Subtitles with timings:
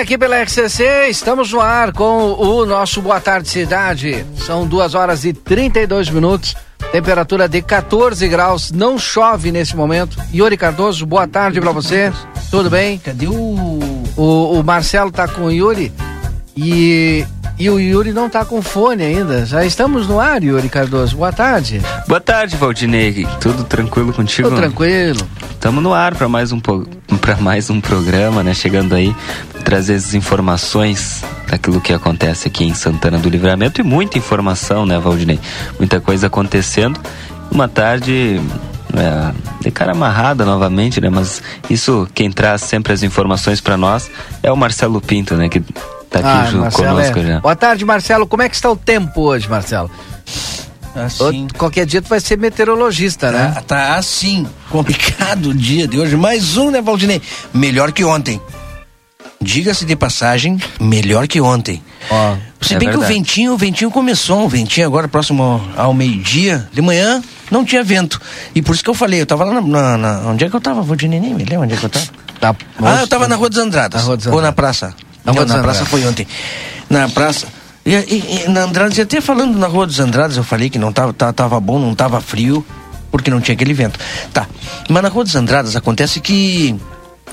[0.00, 4.24] aqui pela RCC, estamos no ar com o nosso Boa Tarde Cidade.
[4.34, 6.56] São duas horas e 32 minutos,
[6.90, 10.16] temperatura de 14 graus, não chove nesse momento.
[10.32, 12.10] Yuri Cardoso, boa tarde para você.
[12.50, 12.98] Tudo bem?
[12.98, 13.80] Cadê o.
[14.16, 15.92] O, o Marcelo tá com o Yuri
[16.56, 17.26] e
[17.60, 19.44] e o Yuri não está com fone ainda.
[19.44, 21.14] Já estamos no ar, Yuri Cardoso.
[21.14, 21.82] Boa tarde.
[22.08, 23.26] Boa tarde, Valdinei.
[23.38, 24.48] Tudo tranquilo contigo?
[24.48, 25.20] Tudo tranquilo.
[25.50, 28.54] Estamos no ar para mais um para mais um programa, né?
[28.54, 29.14] Chegando aí
[29.62, 34.98] trazer as informações daquilo que acontece aqui em Santana do Livramento e muita informação, né,
[34.98, 35.38] Valdinei?
[35.78, 36.98] Muita coisa acontecendo.
[37.52, 38.40] Uma tarde
[38.94, 41.10] é, de cara amarrada novamente, né?
[41.10, 44.10] Mas isso quem traz sempre as informações para nós
[44.42, 45.50] é o Marcelo Pinto, né?
[45.50, 45.62] Que
[46.10, 47.26] tá aqui ah, junto Marcelo, conosco é.
[47.26, 47.40] já.
[47.40, 48.26] Boa tarde, Marcelo.
[48.26, 49.90] Como é que está o tempo hoje, Marcelo?
[50.94, 51.46] Assim.
[51.56, 53.52] Qualquer dia tu vai ser meteorologista, né?
[53.54, 56.16] Tá, tá assim, complicado o dia de hoje.
[56.16, 57.22] Mais um, né, Valdinei?
[57.54, 58.40] Melhor que ontem.
[59.40, 61.82] Diga-se de passagem, melhor que ontem.
[62.10, 62.90] Oh, Se é bem verdade.
[62.90, 67.64] que o ventinho, o ventinho começou, o ventinho agora próximo ao meio-dia, de manhã, não
[67.64, 68.20] tinha vento.
[68.54, 69.62] E por isso que eu falei, eu tava lá na.
[69.62, 70.82] na, na onde é que eu tava?
[70.82, 72.06] Valdinei, nem me lembro onde é que eu tava.
[72.38, 74.02] Tá, ah, eu tava na Rua dos Andradas.
[74.02, 74.44] Rua dos Andradas.
[74.44, 74.94] Ou na praça.
[75.24, 76.26] Na, Não, na praça foi ontem.
[76.88, 77.46] Na praça.
[77.84, 80.78] E, e, e na Andradas, e até falando na Rua dos Andradas, eu falei que
[80.78, 82.64] não tava, tava, tava bom, não tava frio,
[83.10, 83.98] porque não tinha aquele vento.
[84.32, 84.46] Tá.
[84.88, 86.76] Mas na Rua dos Andradas acontece que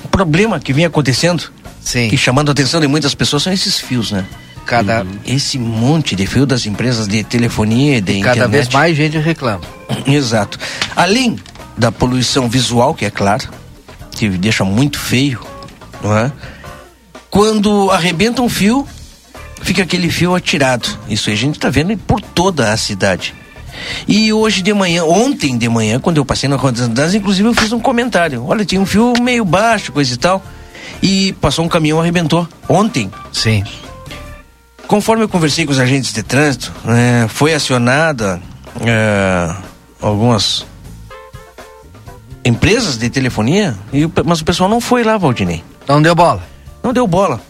[0.02, 1.50] o problema que vem acontecendo,
[1.80, 2.08] Sim.
[2.12, 4.24] e chamando a atenção de muitas pessoas, são esses fios, né?
[4.64, 5.06] Cada...
[5.24, 8.38] Esse monte de fio das empresas de telefonia e de e internet.
[8.38, 9.62] Cada vez mais gente reclama.
[10.06, 10.58] Exato.
[10.94, 11.38] Além
[11.76, 13.48] da poluição visual, que é claro,
[14.10, 15.40] que deixa muito feio,
[16.02, 16.32] não é?
[17.30, 18.86] Quando arrebenta um fio,
[19.62, 20.88] fica aquele fio atirado.
[21.08, 23.34] Isso aí a gente está vendo por toda a cidade.
[24.06, 27.48] E hoje de manhã, ontem de manhã, quando eu passei na Rua das Andradas, inclusive
[27.48, 28.44] eu fiz um comentário.
[28.46, 30.42] Olha, tinha um fio meio baixo, coisa e tal.
[31.02, 32.48] E passou um caminhão, arrebentou.
[32.68, 33.10] Ontem.
[33.32, 33.62] Sim.
[34.86, 38.40] Conforme eu conversei com os agentes de trânsito, né, foi acionada
[38.80, 39.54] é,
[40.00, 40.66] algumas
[42.44, 43.76] empresas de telefonia,
[44.24, 45.62] mas o pessoal não foi lá, Valdinei.
[45.86, 46.42] Não deu bola.
[46.82, 47.40] Não deu bola.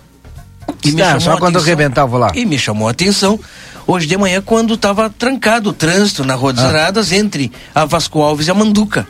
[0.85, 2.33] E me ah, só quando eu arrebentava lá.
[2.35, 3.39] E me chamou a atenção
[3.87, 6.69] hoje de manhã quando estava trancado o trânsito na Rua das ah.
[6.69, 9.07] Aradas entre a Vasco Alves e a Manduca.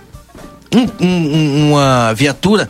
[0.74, 2.68] Um, um, uma viatura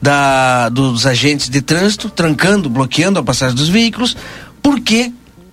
[0.00, 4.16] da, dos agentes de trânsito trancando, bloqueando a passagem dos veículos,
[4.62, 5.12] porque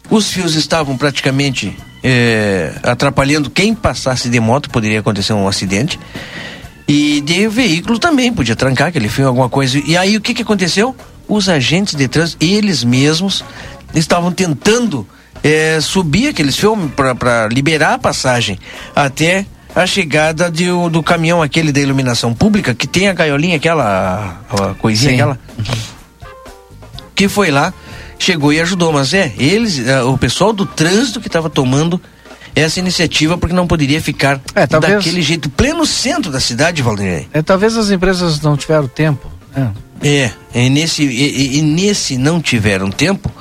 [0.10, 6.00] os fios estavam praticamente é, atrapalhando quem passasse de moto, poderia acontecer um acidente.
[6.88, 9.81] E de veículo também, podia trancar aquele fio, alguma coisa.
[9.86, 10.94] E aí o que, que aconteceu?
[11.28, 13.44] Os agentes de trânsito, eles mesmos,
[13.94, 15.07] estavam tentando
[15.44, 18.57] é, subir aqueles filmes para liberar a passagem
[18.95, 19.45] até
[19.75, 24.73] a chegada de, do caminhão aquele da iluminação pública, que tem a gaiolinha, aquela a
[24.75, 25.16] coisinha Sim.
[25.16, 25.39] aquela.
[27.16, 27.73] Que foi lá,
[28.17, 28.91] chegou e ajudou.
[28.91, 32.00] Mas é, eles, é, o pessoal do trânsito que estava tomando
[32.56, 37.28] essa iniciativa porque não poderia ficar é, talvez, daquele jeito, pleno centro da cidade, Valdir.
[37.33, 39.31] É, talvez as empresas não tiveram tempo.
[39.56, 39.67] É.
[40.03, 43.31] É, e nesse, e, e nesse não tiveram tempo,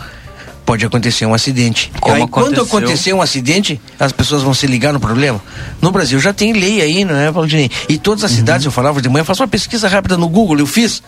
[0.65, 1.91] pode acontecer um acidente.
[2.01, 2.67] Como aí, aconteceu...
[2.67, 5.43] quando acontecer um acidente, as pessoas vão se ligar no problema.
[5.81, 7.71] No Brasil já tem lei aí, não é, Valdinei?
[7.89, 8.37] E todas as uhum.
[8.39, 11.03] cidades, eu falava de manhã, faço uma pesquisa rápida no Google, eu fiz.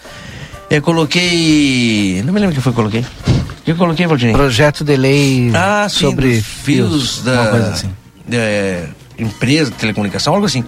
[0.69, 2.22] Eu coloquei.
[2.25, 3.00] Não me lembro o que foi que eu coloquei.
[3.00, 4.34] O que eu coloquei, Valdinei?
[4.34, 7.50] Projeto de lei ah, sobre sim, fios, fios da.
[7.69, 7.91] Assim.
[8.32, 8.88] É,
[9.19, 10.64] empresa de telecomunicação, algo assim.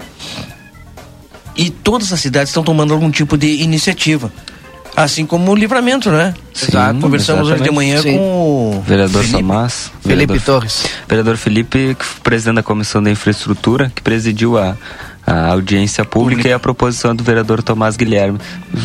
[1.57, 4.31] E todas as cidades estão tomando algum tipo de iniciativa.
[4.97, 6.33] Assim como o livramento, né?
[6.55, 7.01] Exato.
[7.01, 8.17] Conversamos hoje de manhã Sim.
[8.17, 9.93] com o vereador Felipe, Tomás.
[10.01, 10.87] Felipe vereador, Torres.
[11.07, 14.75] Vereador Felipe, presidente da Comissão da Infraestrutura, que presidiu a,
[15.27, 18.39] a audiência pública, pública, e a proposição do vereador Tomás Guilherme,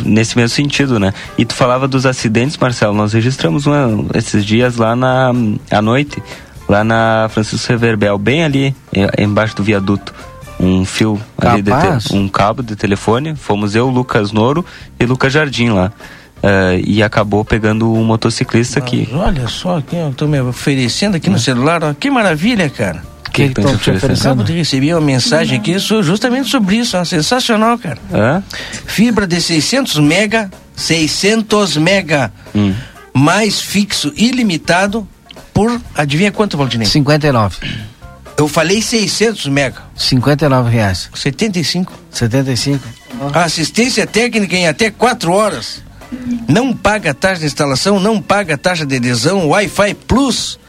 [0.04, 1.14] nesse mesmo sentido, né?
[1.38, 5.32] E tu falava dos acidentes, Marcelo, nós registramos uma, esses dias lá na
[5.70, 6.22] à noite,
[6.68, 8.76] lá na Francisco Reverbel, bem ali,
[9.18, 10.14] embaixo do viaduto
[10.62, 13.36] um fio ali, de te, um cabo de telefone.
[13.36, 14.64] Fomos eu, Lucas Noro
[15.00, 15.92] e Lucas Jardim lá.
[16.38, 19.10] Uh, e acabou pegando um motociclista Mas aqui.
[19.14, 23.04] Olha só, quem eu tô me oferecendo aqui no celular, ó, que maravilha, cara.
[23.26, 24.32] Que, que, que estão te oferecendo?
[24.32, 28.00] Acabo de receber uma mensagem aqui justamente sobre isso, ó, sensacional, cara.
[28.12, 28.42] É?
[28.88, 32.74] Fibra de 600 mega, 600 mega, hum.
[33.14, 35.08] mais fixo ilimitado
[35.54, 36.88] por, adivinha quanto, Valdinei?
[36.88, 37.58] 59.
[38.42, 39.84] Eu falei 600 mega.
[39.96, 41.12] 59 reais.
[41.14, 41.94] 75.
[42.10, 42.84] 75.
[43.36, 45.84] Assistência técnica em até 4 horas.
[46.48, 50.60] Não paga taxa de instalação, não paga taxa de adesão, Wi-Fi Plus.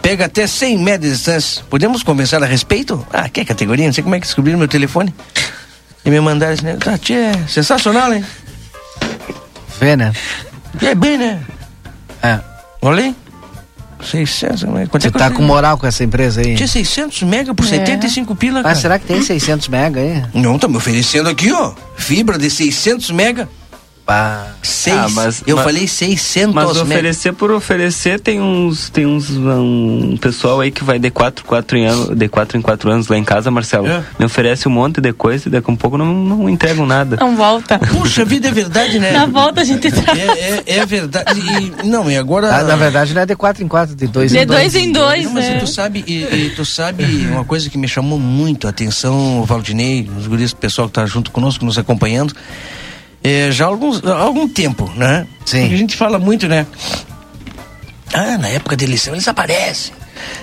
[0.00, 1.64] Pega até 100 metros de distância.
[1.68, 3.04] Podemos conversar a respeito?
[3.12, 3.86] Ah, que categoria?
[3.86, 5.12] Não sei como é que descobriram meu telefone.
[6.04, 6.92] E me mandaram esse negócio.
[6.92, 8.24] Ah, tia, sensacional, hein?
[9.80, 10.12] Vê, né?
[10.80, 11.42] É bem, né?
[12.22, 12.38] É.
[12.80, 13.16] Olha aí.
[14.04, 16.54] 600, mas quanto Você é tá com moral com essa empresa aí?
[16.54, 17.68] Tinha 600 mega por É.
[17.68, 18.72] 75 pila, cara.
[18.72, 20.22] Ah, será que tem 600 mega aí?
[20.34, 21.72] Não, tá me oferecendo aqui, ó.
[21.96, 23.48] Fibra de 600 mega.
[24.08, 24.46] Pá.
[24.62, 24.96] Seis.
[24.96, 30.16] Ah, mas- eu mas- falei 600 Mas oferecer por oferecer, tem uns, tem uns um
[30.18, 33.18] pessoal aí que vai de 4, 4 em ano, de 4 em 4 anos lá
[33.18, 33.86] em casa, Marcelo.
[33.86, 34.02] É.
[34.18, 37.18] Me oferece um monte de coisa e daqui a um pouco não, não entregam nada.
[37.20, 37.78] Não volta.
[37.78, 39.12] Puxa vida, é verdade, né?
[39.12, 40.18] Na volta a gente traz.
[40.18, 41.38] É, é, é verdade.
[41.38, 42.48] E, não, e agora.
[42.50, 44.58] Ah, na verdade não é de 4 em 4, de 2 De em 2.
[44.72, 45.58] dois em dois, Não, mas né?
[45.58, 49.44] tu sabe, e, e tu sabe uma coisa que me chamou muito a atenção, o
[49.44, 52.32] Valdinei, os guris, o pessoal que tá junto conosco, nos acompanhando,
[53.28, 55.26] é, já há, alguns, há algum tempo, né?
[55.44, 55.60] Sim.
[55.62, 56.66] Porque a gente fala muito, né?
[58.12, 59.92] Ah, na época da eleição eles aparecem.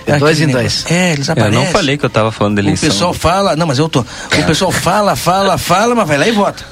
[0.06, 0.82] De dois Aquele em negócio.
[0.88, 0.92] dois.
[0.92, 1.58] É, eles Eu aparecem.
[1.58, 2.88] não falei que eu tava falando de O eleição.
[2.88, 4.00] pessoal fala, não, mas eu tô.
[4.00, 6.64] O pessoal fala, fala, fala, mas vai lá e vota.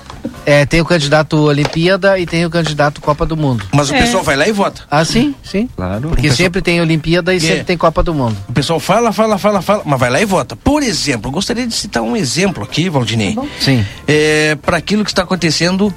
[0.46, 3.66] É, tem o candidato Olimpíada e tem o candidato Copa do Mundo.
[3.72, 4.00] Mas o É.
[4.00, 4.82] pessoal vai lá e vota.
[4.90, 5.68] Ah, sim, sim.
[5.76, 6.08] Claro.
[6.08, 7.64] Porque pessoal- sempre tem Olimpíada e sempre É.
[7.64, 8.36] tem Copa do Mundo.
[8.48, 10.56] O pessoal fala, fala, fala, fala, mas vai lá e vota.
[10.56, 13.36] Por exemplo, eu gostaria de citar um exemplo aqui, Valdinei.
[13.60, 13.84] Sim.
[14.08, 15.92] é, para aquilo que está acontecendo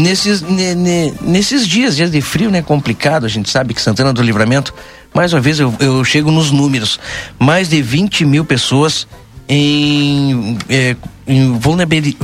[0.00, 2.62] nesses, ne- ne- nesses dias, dias de frio, né?
[2.62, 3.24] Complicado.
[3.26, 4.74] A gente sabe que Santana do Livramento,
[5.14, 6.98] mais uma vez eu, eu chego nos números:
[7.38, 9.06] mais de 20 mil pessoas
[9.48, 12.16] em, é, em vulnerabili-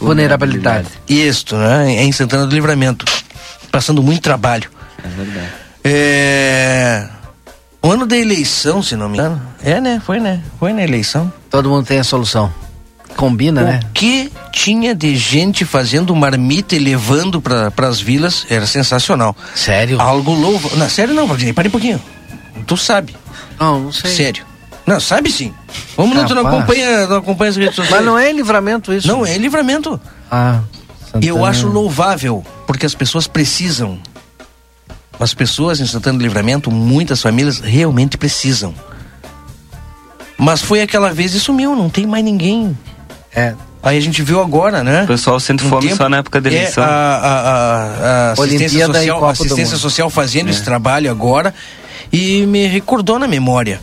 [0.00, 0.88] Vulnerabilidade.
[1.08, 2.02] Isto, né?
[2.02, 3.04] Em Santana do Livramento.
[3.70, 4.68] Passando muito trabalho.
[5.02, 5.46] É verdade.
[5.84, 7.08] É.
[7.80, 9.40] O ano da eleição, se não me engano.
[9.62, 10.00] É, né?
[10.04, 10.40] Foi, né?
[10.58, 11.32] Foi na eleição.
[11.50, 12.52] Todo mundo tem a solução.
[13.16, 13.80] Combina, né?
[13.84, 19.36] O que tinha de gente fazendo marmita e levando para as vilas era sensacional.
[19.54, 20.00] Sério?
[20.00, 20.74] Algo louvo.
[20.76, 22.00] Não, sério não, Valdinei, para um pouquinho.
[22.66, 23.14] Tu sabe.
[23.60, 24.10] Não, não sei.
[24.10, 24.44] Sério.
[24.86, 25.54] Não, sabe sim.
[25.96, 27.96] Vamos lá, tu não acompanha, não acompanha as redes sociais.
[27.96, 29.06] Mas não é livramento isso?
[29.06, 30.00] Não, é livramento.
[30.30, 30.60] Ah,
[31.20, 31.50] E eu Santana.
[31.50, 33.98] acho louvável, porque as pessoas precisam.
[35.20, 38.74] As pessoas em Santana do Livramento, muitas famílias realmente precisam.
[40.36, 42.76] Mas foi aquela vez e sumiu, não tem mais ninguém.
[43.34, 43.54] É.
[43.82, 45.02] Aí a gente viu agora, né?
[45.04, 46.84] O pessoal sente Um fome tempo- só na época da é, eleição.
[46.84, 50.50] a, a- a- a assistência social, assistência social fazendo É.
[50.50, 51.52] esse trabalho agora
[52.12, 53.80] e me recordou na memória.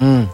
[0.00, 0.26] Hum.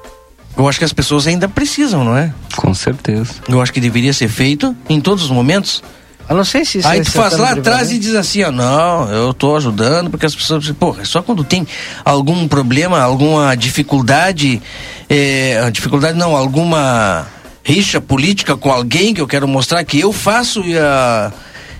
[0.56, 2.32] Eu acho que as pessoas ainda precisam, não é?
[2.56, 3.32] Com certeza.
[3.48, 5.82] Eu acho que deveria ser feito em todos os momentos.
[6.28, 8.50] Eu não sei se isso Aí é tu faz lá atrás e diz assim, ó,
[8.50, 11.66] não, eu tô ajudando, porque as pessoas dizem, porra, é só quando tem
[12.04, 14.62] algum problema, alguma dificuldade,
[15.08, 17.26] é, dificuldade não, alguma
[17.64, 21.32] rixa política com alguém que eu quero mostrar que eu faço e, a,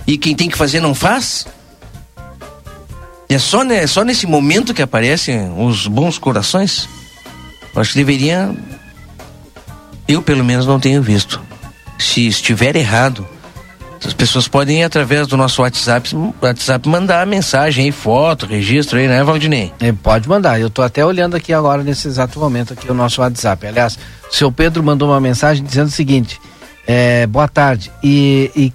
[0.07, 1.47] e quem tem que fazer não faz.
[3.29, 6.89] É só, né, só nesse momento que aparecem os bons corações.
[7.75, 8.55] Eu acho que deveria.
[10.07, 11.41] Eu, pelo menos, não tenho visto.
[11.99, 13.27] Se estiver errado,
[14.05, 16.11] as pessoas podem ir através do nosso WhatsApp,
[16.41, 19.73] WhatsApp mandar mensagem aí, foto, registro aí, né, Valdinei?
[19.81, 20.61] É, pode mandar.
[20.61, 23.67] Eu tô até olhando aqui agora, nesse exato momento, aqui o nosso WhatsApp.
[23.67, 23.99] Aliás,
[24.31, 26.41] o seu Pedro mandou uma mensagem dizendo o seguinte:
[26.87, 27.91] é, boa tarde.
[28.03, 28.73] E, e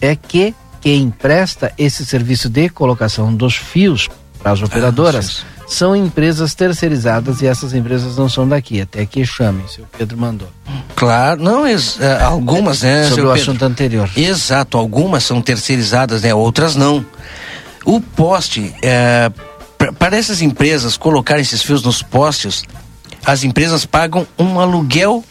[0.00, 4.08] é que quem presta esse serviço de colocação dos fios
[4.42, 8.80] para as operadoras são empresas terceirizadas e essas empresas não são daqui.
[8.80, 9.66] Até que chamem.
[9.66, 10.48] Seu Pedro mandou.
[10.94, 13.42] Claro, não, ex- é, algumas, né, Sobre o Pedro?
[13.42, 14.08] assunto anterior.
[14.16, 16.32] Exato, algumas são terceirizadas, né?
[16.32, 17.04] Outras não.
[17.84, 19.30] O poste, é,
[19.98, 22.62] para essas empresas colocarem esses fios nos postes,
[23.26, 25.24] as empresas pagam um aluguel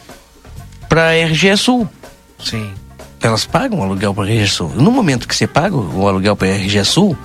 [0.89, 1.87] para a RGE Sul.
[2.43, 2.69] Sim.
[3.21, 4.69] Elas pagam um aluguel para a RGE Sul.
[4.75, 7.17] No momento que você paga o aluguel para a RGE Sul,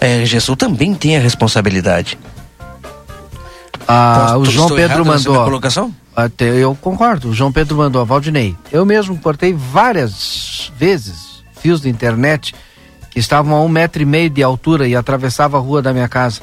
[0.00, 2.18] a RGE Sul também tem a responsabilidade.
[3.88, 5.44] Ah, Posso- o João Pedro mandou.
[5.44, 5.94] colocação?
[6.14, 7.28] Até eu concordo.
[7.28, 8.56] O João Pedro mandou, Valdinei.
[8.72, 12.54] Eu mesmo cortei várias vezes fios de internet
[13.10, 16.08] que estavam a um metro e meio de altura e atravessava a rua da minha
[16.08, 16.40] casa.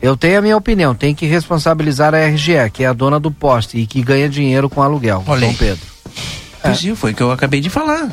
[0.00, 3.30] Eu tenho a minha opinião, tem que responsabilizar a RGE, que é a dona do
[3.30, 5.22] poste e que ganha dinheiro com aluguel.
[5.26, 5.56] Olha João aí.
[5.56, 5.86] Pedro.
[6.62, 8.10] É, foi o que eu acabei de falar.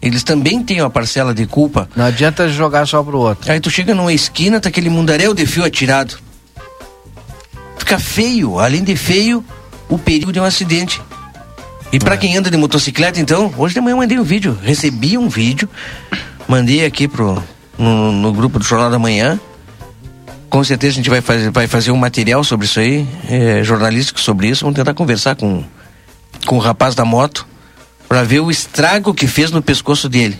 [0.00, 1.88] Eles também têm uma parcela de culpa.
[1.94, 3.50] Não adianta jogar só pro outro.
[3.52, 6.18] Aí tu chega numa esquina, tá aquele mundaréu de fio atirado.
[7.78, 9.44] Fica feio, além de feio,
[9.88, 11.00] o perigo de um acidente.
[11.92, 14.58] E pra quem anda de motocicleta, então, hoje de manhã eu mandei um vídeo.
[14.60, 15.68] Recebi um vídeo,
[16.48, 17.40] mandei aqui pro,
[17.78, 19.38] no, no grupo do Jornal da Manhã.
[20.52, 24.20] Com certeza a gente vai fazer, vai fazer um material sobre isso aí, é, jornalístico
[24.20, 24.66] sobre isso.
[24.66, 25.64] Vamos tentar conversar com,
[26.44, 27.46] com o rapaz da moto
[28.06, 30.38] para ver o estrago que fez no pescoço dele.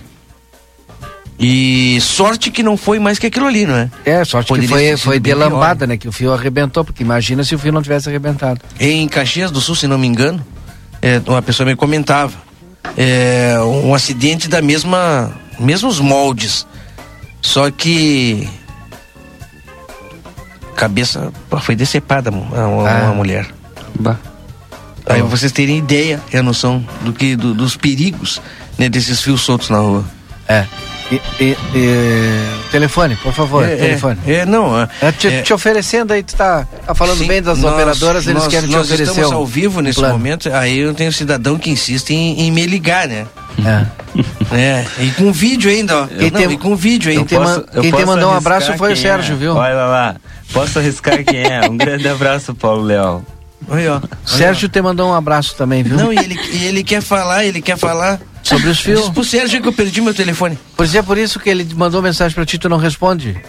[1.40, 3.90] E sorte que não foi mais que aquilo ali, não é?
[4.04, 5.96] É, sorte Poderia que foi, foi bem de lambada, né?
[5.96, 8.60] Que o fio arrebentou, porque imagina se o fio não tivesse arrebentado.
[8.78, 10.44] Em Caxias do Sul, se não me engano,
[11.00, 12.34] é, uma pessoa me comentava
[12.98, 16.66] é, um acidente da mesma mesmos moldes,
[17.40, 18.46] só que
[20.76, 23.12] cabeça pô, foi decepada a, a, Ah.
[23.12, 23.46] mulher.
[23.98, 24.16] Bah.
[25.06, 28.40] Aí vocês terem ideia e a noção do que, do- dos perigos
[28.78, 30.04] né, desses fios soltos na rua.
[30.48, 30.64] É.
[31.10, 34.18] E, e- e- telefone, por favor, é, telefone.
[34.26, 34.80] É, é, não.
[34.80, 37.72] é- É, te, é- te oferecendo aí, tu tá, tá falando Sim, bem das nós-
[37.74, 39.10] operadoras, eles nós- querem te nós oferecer.
[39.10, 40.14] estamos um- ao vivo um nesse plano.
[40.14, 43.26] momento, aí eu tenho cidadão que insiste em, em me ligar, né?
[43.64, 43.86] É.
[44.52, 46.06] É, e com vídeo ainda, ó.
[46.06, 47.28] Quem Não, tem- e com vídeo quem ainda.
[47.28, 49.38] tem man- eu quem te posso mandou um abraço foi o quem Sérgio, é.
[49.38, 49.54] viu?
[49.54, 50.16] Olha lá.
[50.52, 51.68] Posso arriscar quem é.
[51.68, 53.24] Um grande abraço, Paulo Leal.
[53.68, 54.00] Olha, ó.
[54.24, 55.96] Sérgio te mandou um abraço também, viu?
[55.96, 58.20] Não, e ele, e ele quer falar, ele quer falar.
[58.42, 59.08] Sobre os Diz fios.
[59.08, 60.58] pro Sérgio que eu perdi meu telefone.
[60.76, 63.40] Pois é, por isso que ele mandou mensagem pra ti, tu não responde.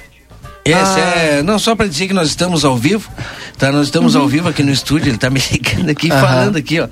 [0.64, 1.14] Esse Ah.
[1.18, 3.10] é, não, só pra dizer que nós estamos ao vivo,
[3.58, 3.72] tá?
[3.72, 6.22] Nós estamos ao vivo aqui no estúdio, ele tá me ligando aqui, Aham.
[6.22, 6.88] falando aqui, ó.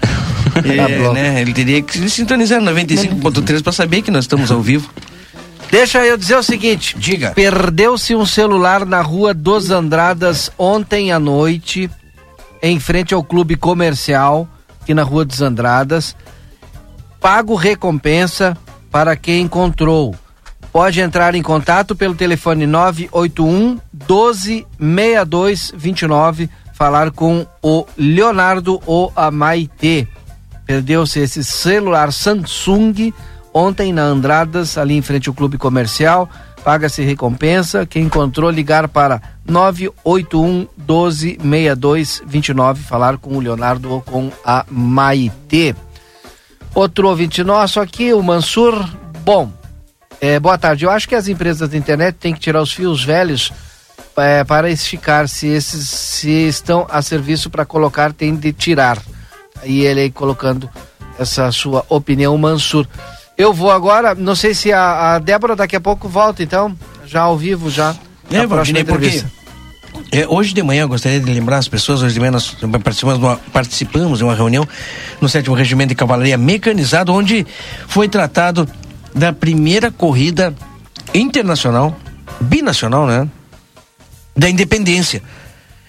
[0.66, 1.14] É, bom.
[1.14, 4.90] né, ele teria que sintonizar no 95.3 pra saber que nós estamos ao vivo.
[5.72, 6.98] Deixa eu dizer o seguinte.
[7.00, 7.32] Diga.
[7.32, 11.90] Perdeu-se um celular na rua dos Andradas ontem à noite,
[12.62, 14.50] em frente ao clube comercial,
[14.82, 16.14] aqui na rua dos Andradas.
[17.22, 18.58] Pago recompensa
[18.92, 20.14] para quem encontrou.
[20.74, 29.12] Pode entrar em contato pelo telefone 981 12 62 29, falar com o Leonardo ou
[29.16, 30.06] a Maitê.
[30.66, 33.14] Perdeu-se esse celular Samsung
[33.54, 36.30] ontem na Andradas, ali em frente ao clube comercial.
[36.64, 37.86] Paga-se recompensa.
[37.86, 44.66] Quem encontrou, ligar para 981 12 62 29, falar com o Leonardo ou com a
[44.70, 45.76] Maitê.
[46.74, 48.88] Outro ouvinte nosso aqui, o Mansur.
[49.24, 49.52] Bom,
[50.22, 50.86] é, boa tarde.
[50.86, 53.52] Eu acho que as empresas da internet têm que tirar os fios velhos
[54.16, 55.28] é, para esticar.
[55.28, 59.02] Se esses se estão a serviço para colocar, tem de tirar.
[59.64, 60.70] E ele aí colocando
[61.20, 62.88] essa sua opinião, Mansur.
[63.42, 67.22] Eu vou agora, não sei se a, a Débora daqui a pouco volta, então, já
[67.22, 67.96] ao vivo, já.
[68.30, 69.24] É, Valdinei, porque
[70.12, 73.18] é, hoje de manhã eu gostaria de lembrar as pessoas, hoje de manhã nós participamos
[73.18, 74.68] de uma, participamos de uma reunião
[75.20, 77.44] no 7 Regimento de Cavalaria Mecanizado, onde
[77.88, 78.70] foi tratado
[79.12, 80.54] da primeira corrida
[81.12, 81.98] internacional,
[82.40, 83.28] binacional, né?
[84.38, 85.24] Da independência.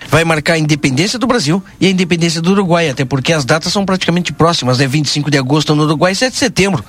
[0.09, 3.71] Vai marcar a independência do Brasil e a independência do Uruguai, até porque as datas
[3.71, 4.87] são praticamente próximas, né?
[4.87, 6.83] 25 de agosto no Uruguai e 7 de setembro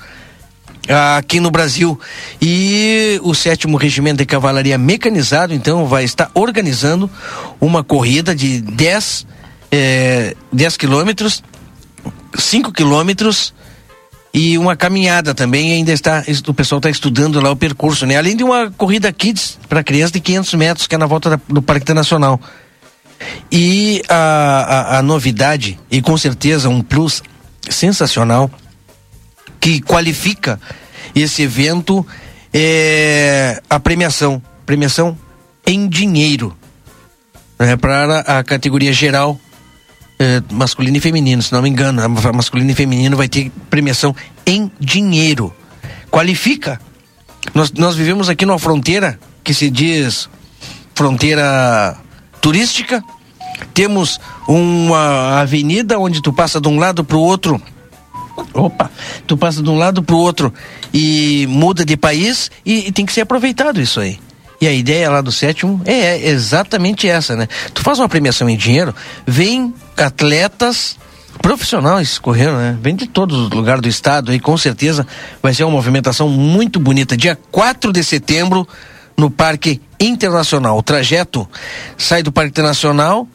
[0.88, 1.98] aqui no Brasil.
[2.40, 7.10] E o sétimo regimento de cavalaria mecanizado, então, vai estar organizando
[7.60, 9.26] uma corrida de 10,
[9.70, 11.42] eh, 10 quilômetros,
[12.36, 13.54] 5 quilômetros
[14.32, 15.72] e uma caminhada também.
[15.72, 18.16] Ainda está, o pessoal está estudando lá o percurso, né?
[18.16, 21.40] Além de uma corrida kids para criança de 500 metros, que é na volta da-
[21.48, 22.40] do Parque Internacional.
[23.50, 27.22] E a, a, a novidade, e com certeza um plus
[27.70, 28.50] sensacional,
[29.60, 30.60] que qualifica
[31.14, 32.06] esse evento
[32.52, 34.42] é a premiação.
[34.66, 35.16] Premiação
[35.66, 36.56] em dinheiro.
[37.58, 39.38] Né, para a categoria geral
[40.18, 42.02] é, masculino e feminino, se não me engano.
[42.02, 44.14] A ma- masculino e feminino vai ter premiação
[44.46, 45.54] em dinheiro.
[46.10, 46.80] Qualifica.
[47.54, 50.28] Nós, nós vivemos aqui numa fronteira que se diz
[50.94, 51.96] fronteira
[52.40, 53.02] turística.
[53.72, 57.60] Temos uma avenida onde tu passa de um lado para o outro
[58.52, 58.90] Opa,
[59.26, 60.52] tu passa de um lado pro outro
[60.92, 64.18] e muda de país e, e tem que ser aproveitado isso aí.
[64.60, 67.48] E a ideia lá do sétimo é, é exatamente essa, né?
[67.72, 68.94] Tu faz uma premiação em dinheiro,
[69.26, 70.96] vem atletas
[71.42, 72.78] profissionais correndo, né?
[72.80, 75.06] Vem de todos os lugares do estado aí, com certeza
[75.42, 77.16] vai ser uma movimentação muito bonita.
[77.16, 78.66] Dia 4 de setembro,
[79.16, 80.76] no Parque Internacional.
[80.78, 81.48] O trajeto
[81.96, 83.26] sai do Parque Internacional,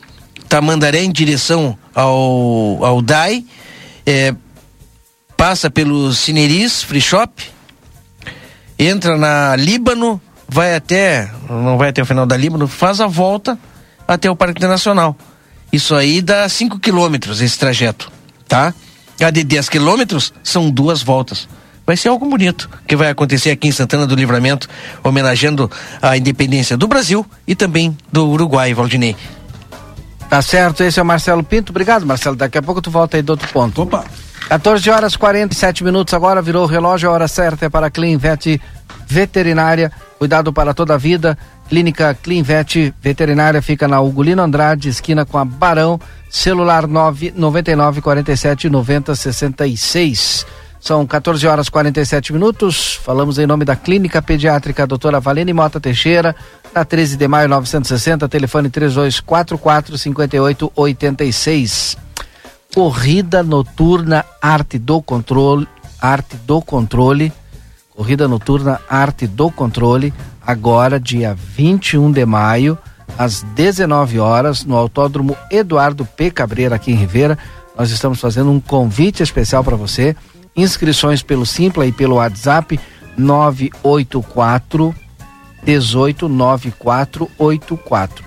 [0.47, 3.45] Tamandaré em direção ao, ao DAI,
[4.05, 4.33] é,
[5.39, 7.31] passa pelo Cineris Free Shop,
[8.77, 10.19] entra na Líbano,
[10.49, 13.57] vai até, não vai até o final da Líbano, faz a volta
[14.05, 15.15] até o Parque Internacional.
[15.71, 18.11] Isso aí dá 5 quilômetros esse trajeto,
[18.49, 18.73] tá?
[19.23, 21.47] A de 10 quilômetros são duas voltas.
[21.87, 24.67] Vai ser algo bonito que vai acontecer aqui em Santana do Livramento,
[25.01, 29.15] homenageando a independência do Brasil e também do Uruguai, Valdinei.
[30.29, 31.71] Tá certo, esse é o Marcelo Pinto.
[31.71, 32.35] Obrigado, Marcelo.
[32.35, 33.83] Daqui a pouco tu volta aí do outro ponto.
[33.83, 34.03] Opa!
[34.47, 38.17] 14 horas 47 minutos agora, virou o relógio, a hora certa é para a Clean
[38.17, 38.61] Vet
[39.05, 41.37] Veterinária, cuidado para toda a vida.
[41.67, 48.01] Clínica Clean Vet Veterinária fica na Ugolino Andrade, esquina com a Barão, celular 9 99
[48.01, 50.45] 47 90 66.
[50.79, 52.99] São 14 horas 47 minutos.
[53.03, 56.35] Falamos em nome da Clínica Pediátrica Doutora Valene Mota Teixeira,
[56.73, 61.97] na 13 de maio 960, telefone 3244 5886.
[62.79, 65.67] Corrida noturna Arte do Controle,
[66.01, 67.33] Arte do Controle.
[67.89, 70.13] Corrida noturna Arte do Controle,
[70.47, 72.77] agora dia 21 de maio,
[73.17, 76.31] às 19 horas, no Autódromo Eduardo P.
[76.31, 77.37] Cabreira, aqui em Ribeira.
[77.77, 80.15] Nós estamos fazendo um convite especial para você.
[80.55, 82.79] Inscrições pelo Simpla e pelo WhatsApp
[83.17, 84.95] 984
[85.65, 88.23] 189484.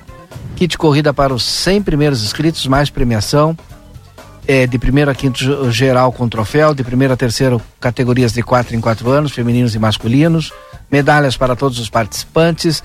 [0.56, 3.56] Kit corrida para os 100 primeiros inscritos, mais premiação.
[4.46, 8.74] É, de primeiro a quinto geral com troféu, de primeiro a terceiro categorias de quatro
[8.74, 10.52] em quatro anos, femininos e masculinos,
[10.90, 12.82] medalhas para todos os participantes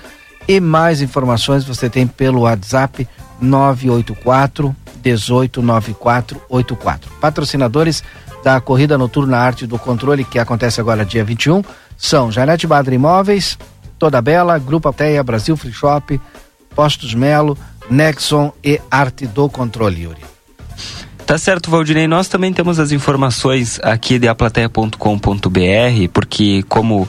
[0.48, 3.08] e mais informações você tem pelo WhatsApp
[3.42, 7.12] 984 189484.
[7.20, 8.04] Patrocinadores
[8.44, 11.64] da Corrida Noturna Arte do Controle, que acontece agora dia 21,
[11.98, 13.58] são Janete Badra Imóveis,
[13.98, 16.22] Toda Bela, Grupo Alteia, Brasil Free Shop,
[16.76, 17.58] Postos Melo,
[17.90, 20.22] Nexon e Arte do Controle, Yuri.
[21.28, 22.08] Tá certo, Valdinei.
[22.08, 27.06] Nós também temos as informações aqui de aplateia.com.br, porque como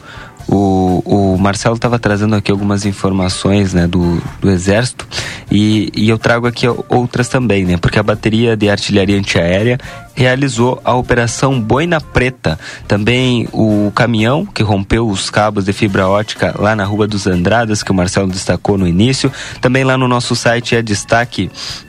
[0.49, 5.07] o, o Marcelo estava trazendo aqui algumas informações né, do, do Exército
[5.53, 7.77] e, e eu trago aqui outras também, né?
[7.77, 9.79] Porque a bateria de artilharia antiaérea
[10.19, 12.59] realizou a operação Boina Preta.
[12.89, 17.85] Também o caminhão que rompeu os cabos de fibra ótica lá na Rua dos Andradas,
[17.85, 19.31] que o Marcelo destacou no início.
[19.61, 21.49] Também lá no nosso site é destaque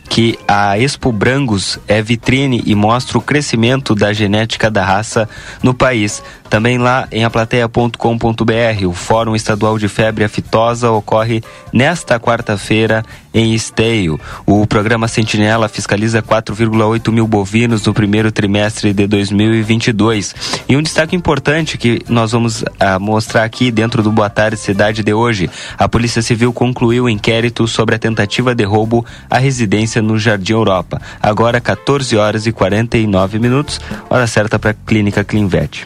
[0.09, 5.29] que a Expo Brangos é vitrine e mostra o crescimento da genética da raça
[5.61, 6.23] no país.
[6.49, 14.19] Também lá em aplateia.com.br, o Fórum Estadual de Febre Aftosa ocorre nesta quarta-feira em Esteio.
[14.47, 20.35] O programa Sentinela fiscaliza 4,8 mil bovinos no primeiro trimestre de 2022.
[20.67, 25.01] E um destaque importante que nós vamos ah, mostrar aqui dentro do Boa Tarde Cidade
[25.01, 30.01] de hoje: a Polícia Civil concluiu o inquérito sobre a tentativa de roubo à residência
[30.01, 31.01] no Jardim Europa.
[31.21, 35.85] Agora 14 horas e 49 minutos, hora certa para a Clínica Clinvet.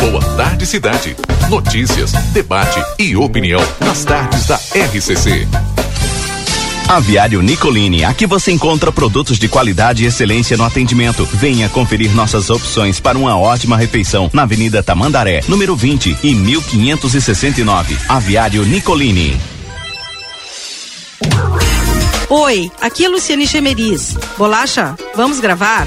[0.00, 1.16] Boa tarde, cidade.
[1.48, 5.48] Notícias, debate e opinião nas tardes da RCC.
[6.88, 11.24] Aviário Nicolini, aqui você encontra produtos de qualidade e excelência no atendimento.
[11.24, 17.96] Venha conferir nossas opções para uma ótima refeição na Avenida Tamandaré, número 20 e 1569.
[18.08, 19.36] Aviário Nicolini.
[22.28, 24.16] Oi, aqui é Luciane Chemeris.
[24.38, 25.86] Bolacha, vamos gravar?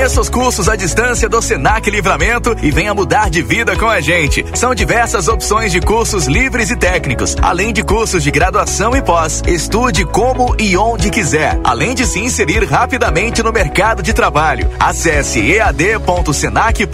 [0.00, 4.00] Conheça os cursos à distância do Senac Livramento e venha mudar de vida com a
[4.00, 4.42] gente.
[4.54, 9.42] São diversas opções de cursos livres e técnicos, além de cursos de graduação e pós.
[9.46, 14.70] Estude como e onde quiser, além de se inserir rapidamente no mercado de trabalho.
[14.80, 16.86] Acesse ead.senac.br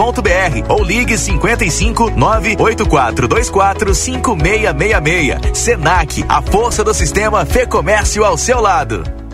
[0.69, 5.57] ou ligue 55 98424 5666.
[5.57, 9.26] Senac, a força do sistema Fê Comércio ao seu lado.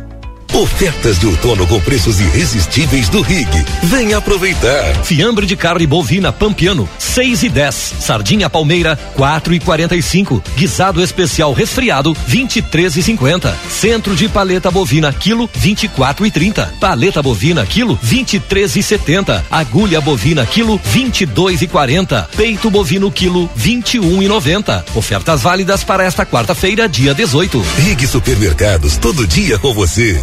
[0.55, 3.49] Ofertas de outono com preços irresistíveis do Rig.
[3.85, 5.03] Venha aproveitar.
[5.03, 7.75] Fiambre de carne bovina Pampiano, 6 e 10.
[8.01, 10.45] Sardinha palmeira, 4 e 45.
[10.55, 13.59] Guisado especial resfriado, 23 e 50.
[13.71, 16.75] Centro de paleta bovina quilo, 24 e 30.
[16.79, 19.47] Paleta bovina quilo, 23 e 70.
[19.51, 22.29] Agulha bovina quilo, 22 e 40.
[22.37, 24.85] Peito bovino quilo, 21 e 90.
[24.95, 27.65] Ofertas válidas para esta quarta-feira, dia 18.
[27.79, 30.23] Rig Supermercados, todo dia com você.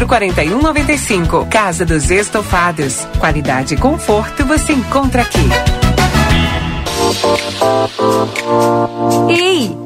[0.07, 1.47] 4195.
[1.49, 3.07] Casa dos Estofados.
[3.19, 5.47] Qualidade e conforto você encontra aqui.
[9.29, 9.80] Ei!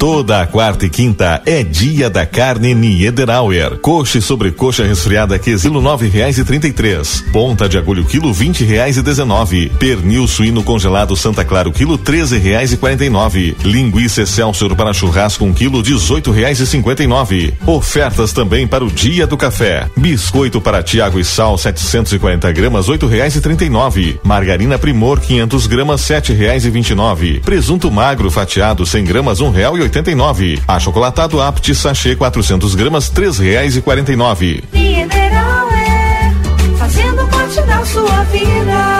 [0.00, 3.76] Toda a quarta e quinta é dia da carne Niederauer.
[3.80, 7.22] Coxa e sobrecoxa resfriada quilo nove reais e trinta e três.
[7.30, 9.70] Ponta de agulho quilo vinte reais e dezenove.
[9.78, 13.54] Pernil suíno congelado Santa Clara quilo treze reais e quarenta e nove.
[13.62, 17.52] Linguiça Excelsior para churrasco um quilo dezoito reais e cinquenta e nove.
[17.66, 19.86] Ofertas também para o dia do café.
[19.94, 24.18] Biscoito para Tiago e Sal 740 gramas oito reais e trinta e nove.
[24.24, 27.40] Margarina Primor 500 gramas sete reais e vinte e nove.
[27.40, 30.62] Presunto magro fatiado 100 gramas um real e 89.
[30.66, 34.64] Achocolatado Apti sachê 400 gramas três reais e quarenta e nove.
[34.72, 36.32] Mineral é
[36.78, 38.99] fazendo parte da sua vida.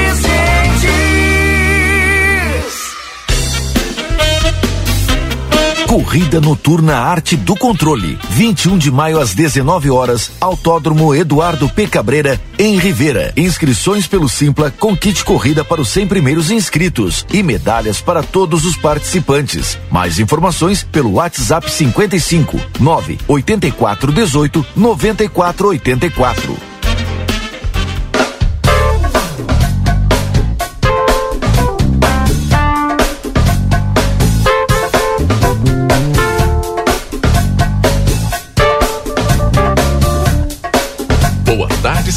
[5.91, 8.17] Corrida Noturna Arte do Controle.
[8.29, 11.85] 21 de maio às 19 horas, Autódromo Eduardo P.
[11.85, 13.33] Cabreira, em Rivera.
[13.35, 18.63] Inscrições pelo Simpla com kit corrida para os 100 primeiros inscritos e medalhas para todos
[18.63, 19.77] os participantes.
[19.91, 26.70] Mais informações pelo WhatsApp 55 9 84 18 94 84.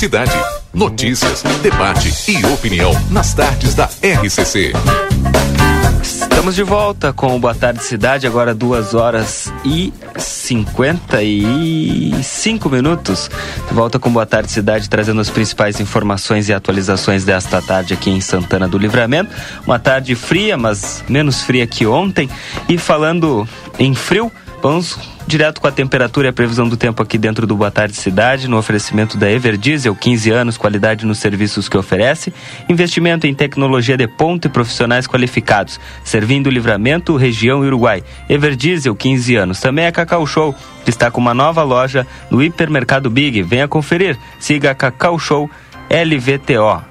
[0.05, 0.37] Cidade.
[0.75, 4.75] Notícias, debate e opinião nas tardes da RCC.
[6.03, 13.31] Estamos de volta com o Boa Tarde Cidade, agora duas horas e 55 minutos.
[13.67, 18.11] De volta com Boa Tarde Cidade, trazendo as principais informações e atualizações desta tarde aqui
[18.11, 19.35] em Santana do Livramento.
[19.67, 22.29] Uma tarde fria, mas menos fria que ontem.
[22.69, 24.31] E falando em frio,
[24.65, 27.95] vamos direto com a temperatura e a previsão do tempo aqui dentro do Boa Tarde
[27.95, 32.33] Cidade, no oferecimento da Everdiesel, 15 anos, qualidade nos serviços que oferece,
[32.67, 38.03] investimento em tecnologia de ponta e profissionais qualificados, servindo o Livramento, região Uruguai.
[38.27, 39.61] Everdiesel, 15 anos.
[39.61, 43.43] Também a Cacau Show, que está com uma nova loja no Hipermercado Big.
[43.43, 44.17] Venha conferir.
[44.41, 45.51] Siga a Cacau Show
[45.91, 46.83] LVTO.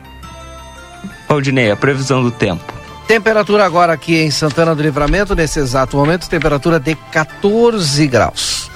[1.28, 2.83] Valdinei, a previsão do tempo.
[3.08, 8.72] Temperatura agora aqui em Santana do Livramento, nesse exato momento, temperatura de 14 graus.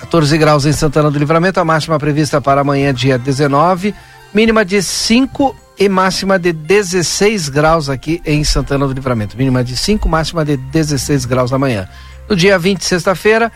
[0.00, 3.94] 14 graus em Santana do Livramento, a máxima prevista para amanhã, dia 19,
[4.34, 9.36] mínima de 5 e máxima de 16 graus aqui em Santana do Livramento.
[9.36, 11.88] Mínima de 5, máxima de 16 graus amanhã.
[12.28, 13.50] No dia 20, sexta-feira,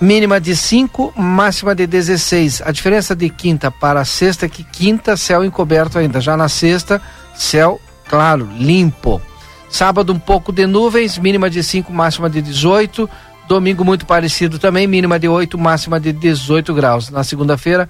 [0.00, 2.62] mínima de 5, máxima de 16.
[2.64, 6.20] A diferença de quinta para sexta é que quinta, céu encoberto ainda.
[6.20, 7.00] Já na sexta,
[7.36, 9.20] céu claro, limpo.
[9.68, 13.08] Sábado um pouco de nuvens, mínima de 5, máxima de 18.
[13.48, 17.10] Domingo muito parecido também, mínima de 8, máxima de 18 graus.
[17.10, 17.88] Na segunda-feira,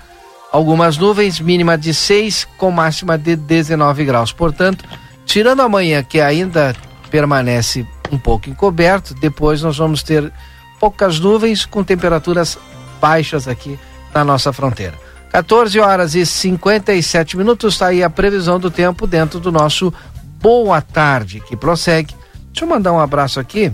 [0.51, 4.33] algumas nuvens, mínima de 6 com máxima de 19 graus.
[4.33, 4.85] Portanto,
[5.27, 6.75] tirando amanhã que ainda
[7.11, 10.33] permanece um pouco encoberto, depois nós vamos ter
[10.81, 12.59] poucas nuvens com temperaturas
[13.01, 13.79] baixas aqui
[14.15, 15.04] na nossa fronteira.
[15.35, 19.93] 14 horas e 57 minutos, está aí a previsão do tempo dentro do nosso
[20.41, 22.15] Boa Tarde, que prossegue.
[22.53, 23.73] Deixa eu mandar um abraço aqui,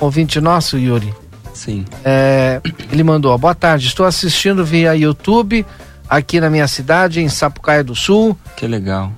[0.00, 1.14] ouvinte nosso, Yuri.
[1.54, 1.84] Sim.
[2.04, 5.64] É, ele mandou: boa tarde, estou assistindo via YouTube
[6.08, 8.36] aqui na minha cidade, em Sapucaia do Sul.
[8.56, 9.12] Que legal.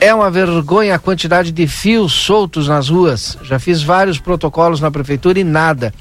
[0.00, 3.36] É uma vergonha a quantidade de fios soltos nas ruas.
[3.42, 5.92] Já fiz vários protocolos na prefeitura e nada.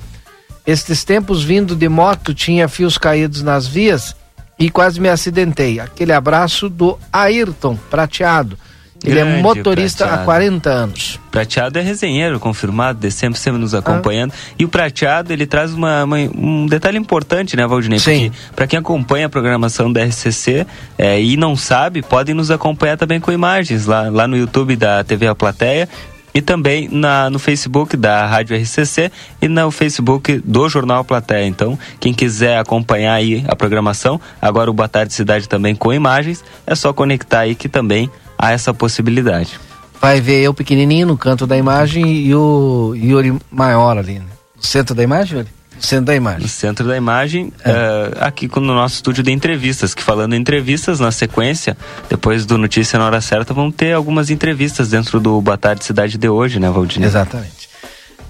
[0.65, 4.15] Estes tempos vindo de moto tinha fios caídos nas vias
[4.59, 5.79] e quase me acidentei.
[5.79, 8.57] Aquele abraço do Ayrton Prateado.
[9.03, 10.25] Ele é Grande motorista há Prateado.
[10.25, 11.19] 40 anos.
[11.31, 14.31] Prateado é resenheiro, confirmado, de sempre, sempre nos acompanhando.
[14.59, 17.97] E o Prateado, ele traz uma, uma- um detalhe importante, né, Valdinei?
[17.97, 18.29] Sim.
[18.29, 20.67] Porque para quem acompanha a programação da RCC
[20.99, 25.03] é, e não sabe, podem nos acompanhar também com imagens lá, lá no YouTube da
[25.03, 25.89] TV A Plateia
[26.33, 31.45] e também na, no Facebook da Rádio RCC e no Facebook do Jornal A Plateia.
[31.45, 36.43] Então, quem quiser acompanhar aí a programação, agora o Boa Tarde Cidade também com imagens,
[36.65, 39.59] é só conectar aí que também há essa possibilidade.
[39.99, 44.25] Vai ver eu pequenininho no canto da imagem e o Yuri maior ali, né?
[44.55, 45.61] No centro da imagem, Yuri?
[45.81, 46.41] No centro da imagem.
[46.41, 47.71] No centro da imagem, É.
[47.71, 51.75] eh, aqui com- no nosso estúdio de entrevistas, que falando em entrevistas, na sequência,
[52.07, 56.17] depois do Notícia na Hora Certa, vão ter algumas entrevistas dentro do Boa Tarde Cidade
[56.19, 57.07] de hoje, né, Valdinei?
[57.09, 57.67] Exatamente.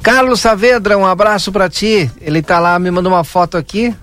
[0.01, 2.09] Carlos Saavedra, um abraço pra ti.
[2.21, 3.93] Ele tá lá, me mandou uma foto aqui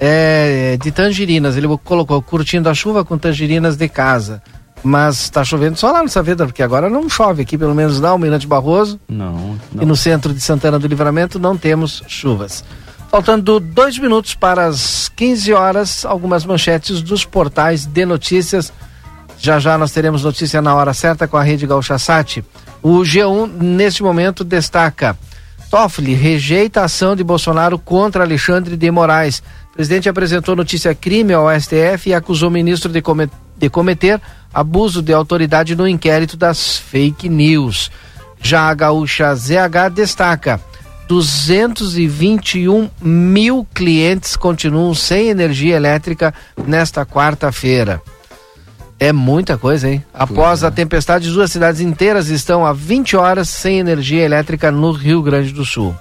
[0.00, 1.56] é, de tangerinas.
[1.56, 4.42] Ele colocou curtindo a chuva com tangerinas de casa.
[4.82, 8.18] Mas tá chovendo só lá no Saavedra, porque agora não chove aqui, pelo menos não,
[8.18, 9.00] Mirante Barroso.
[9.08, 9.82] Não, não.
[9.82, 12.62] E no centro de Santana do Livramento não temos chuvas.
[13.10, 18.72] Faltando dois minutos para as 15 horas, algumas manchetes dos portais de notícias.
[19.38, 22.44] Já já nós teremos notícia na hora certa com a Rede Gaúcha Sat.
[22.82, 25.16] O G1, neste momento, destaca:
[25.70, 29.42] Toffoli rejeita a ação de Bolsonaro contra Alexandre de Moraes.
[29.70, 33.02] O presidente apresentou notícia crime ao STF e acusou o ministro de,
[33.56, 34.20] de cometer
[34.52, 37.90] abuso de autoridade no inquérito das fake news.
[38.40, 40.60] Já a gaúcha ZH destaca:
[41.08, 46.34] 221 mil clientes continuam sem energia elétrica
[46.66, 48.02] nesta quarta-feira.
[48.98, 50.04] É muita coisa, hein?
[50.12, 55.22] Após a tempestade, duas cidades inteiras estão há 20 horas sem energia elétrica no Rio
[55.22, 55.94] Grande do Sul.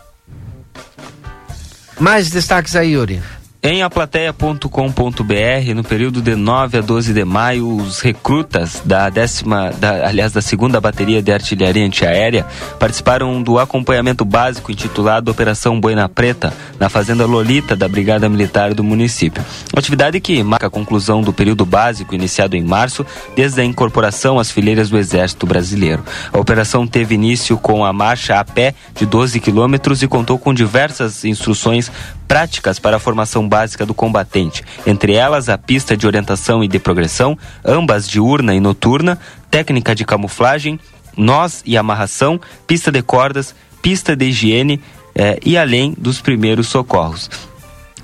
[1.99, 3.21] Mais destaques aí, Yuri.
[3.67, 10.08] Em aplateia.com.br, no período de 9 a 12 de maio, os recrutas da décima, da,
[10.08, 12.45] aliás, da segunda bateria de artilharia antiaérea
[12.78, 18.84] participaram do acompanhamento básico intitulado Operação Boina Preta, na Fazenda Lolita da Brigada Militar do
[18.84, 19.43] município.
[19.75, 23.04] Atividade que marca a conclusão do período básico iniciado em março,
[23.36, 26.06] desde a incorporação às fileiras do Exército Brasileiro.
[26.32, 30.54] A operação teve início com a marcha a pé de 12 quilômetros e contou com
[30.54, 31.91] diversas instruções
[32.27, 36.79] práticas para a formação básica do combatente, entre elas a pista de orientação e de
[36.79, 40.79] progressão, ambas diurna e noturna, técnica de camuflagem,
[41.15, 44.81] nós e amarração, pista de cordas, pista de higiene
[45.15, 47.29] eh, e além dos primeiros socorros.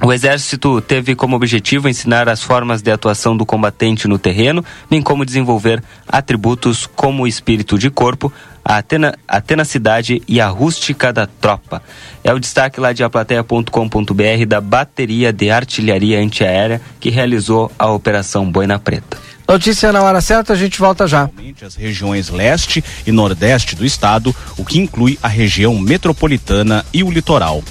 [0.03, 4.99] O Exército teve como objetivo ensinar as formas de atuação do combatente no terreno, bem
[4.99, 11.12] como desenvolver atributos como o espírito de corpo, a, tena, a tenacidade e a rústica
[11.12, 11.82] da tropa.
[12.24, 18.50] É o destaque lá de aplateia.com.br da bateria de artilharia antiaérea que realizou a Operação
[18.50, 19.17] Boina Preta.
[19.47, 21.30] Notícia na hora certa, a gente volta já.
[21.65, 27.12] as regiões leste e nordeste do estado, o que inclui a região metropolitana e o
[27.12, 27.62] litoral.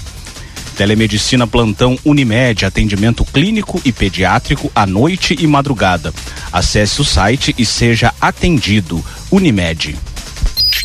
[0.77, 6.13] Telemedicina plantão Unimed, atendimento clínico e pediátrico à noite e madrugada.
[6.51, 9.03] Acesse o site e seja atendido.
[9.31, 9.97] Unimed.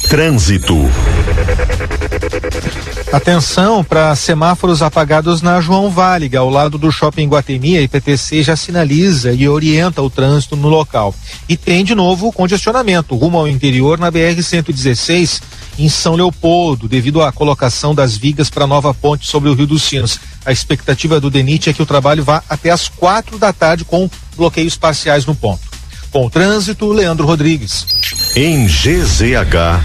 [0.09, 0.89] Trânsito.
[3.13, 8.55] Atenção para semáforos apagados na João Váliga, ao lado do Shopping Guatemi, a IPTC já
[8.55, 11.13] sinaliza e orienta o trânsito no local.
[11.49, 15.43] E tem de novo congestionamento rumo ao interior na BR-116,
[15.77, 19.67] em São Leopoldo, devido à colocação das vigas para a nova ponte sobre o Rio
[19.67, 20.21] dos Sinos.
[20.45, 24.09] A expectativa do DENIT é que o trabalho vá até às quatro da tarde com
[24.37, 25.66] bloqueios parciais no ponto.
[26.17, 27.87] Com o trânsito, Leandro Rodrigues.
[28.35, 29.85] Em GZH.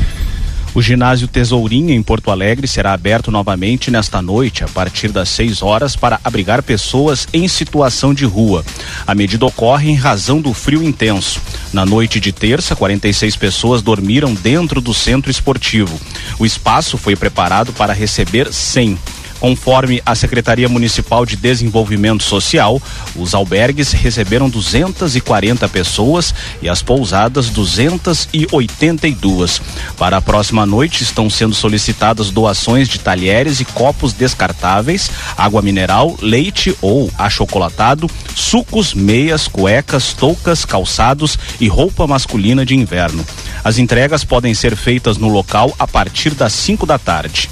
[0.74, 5.62] O ginásio Tesourinha em Porto Alegre será aberto novamente nesta noite, a partir das 6
[5.62, 8.63] horas, para abrigar pessoas em situação de rua.
[9.06, 11.41] A medida ocorre em razão do frio intenso.
[11.74, 16.00] Na noite de terça, 46 pessoas dormiram dentro do centro esportivo.
[16.39, 18.98] O espaço foi preparado para receber 100.
[19.42, 22.80] Conforme a Secretaria Municipal de Desenvolvimento Social,
[23.16, 29.60] os albergues receberam 240 pessoas e as pousadas 282.
[29.98, 36.16] Para a próxima noite estão sendo solicitadas doações de talheres e copos descartáveis, água mineral,
[36.22, 43.26] leite ou achocolatado, sucos, meias, cuecas, toucas, calçados e roupa masculina de inverno.
[43.64, 47.50] As entregas podem ser feitas no local a partir das 5 da tarde.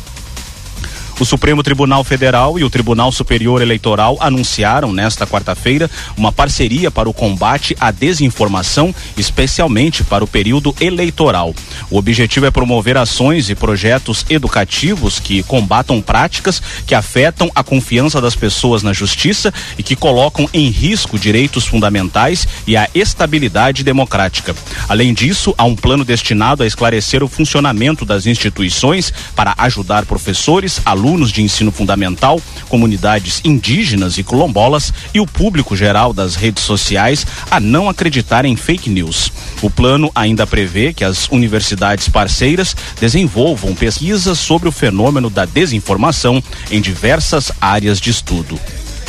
[1.20, 7.10] O Supremo Tribunal Federal e o Tribunal Superior Eleitoral anunciaram nesta quarta-feira uma parceria para
[7.10, 11.54] o combate à desinformação, especialmente para o período eleitoral.
[11.92, 18.22] O objetivo é promover ações e projetos educativos que combatam práticas que afetam a confiança
[18.22, 24.56] das pessoas na justiça e que colocam em risco direitos fundamentais e a estabilidade democrática.
[24.88, 30.80] Além disso, há um plano destinado a esclarecer o funcionamento das instituições para ajudar professores,
[30.86, 37.26] alunos de ensino fundamental, comunidades indígenas e quilombolas e o público geral das redes sociais
[37.50, 39.32] a não acreditar em fake news.
[39.62, 46.42] O plano ainda prevê que as universidades parceiras desenvolvam pesquisas sobre o fenômeno da desinformação
[46.70, 48.60] em diversas áreas de estudo.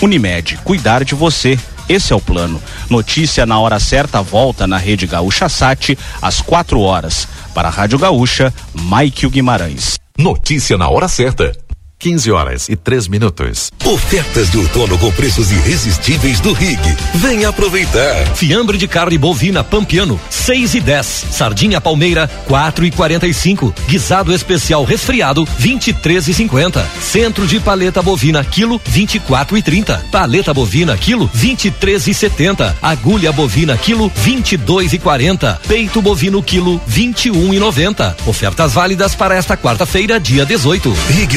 [0.00, 1.58] Unimed, cuidar de você.
[1.88, 2.62] Esse é o plano.
[2.88, 7.26] Notícia na hora certa volta na Rede Gaúcha Sat às 4 horas.
[7.52, 9.98] Para a Rádio Gaúcha, Mike Guimarães.
[10.16, 11.69] Notícia na hora certa.
[12.00, 13.70] 15 horas e 3 minutos.
[13.84, 16.80] Ofertas de outono com preços irresistíveis do Rig.
[17.14, 18.26] Venha aproveitar.
[18.34, 21.06] Fiambre de carne bovina Pampiano, 6 e 10.
[21.30, 23.74] Sardinha palmeira, 4 e 45.
[23.86, 26.90] Guisado especial resfriado, 23 e 50.
[27.02, 30.06] Centro de paleta bovina quilo, 24 e 30.
[30.10, 32.76] Paleta bovina quilo, 23 e 70.
[32.80, 35.60] Agulha bovina quilo, 22 e 40.
[35.68, 38.16] Peito bovino quilo, 21 e 90.
[38.26, 40.96] Ofertas válidas para esta quarta-feira, dia 18.
[41.10, 41.36] Rig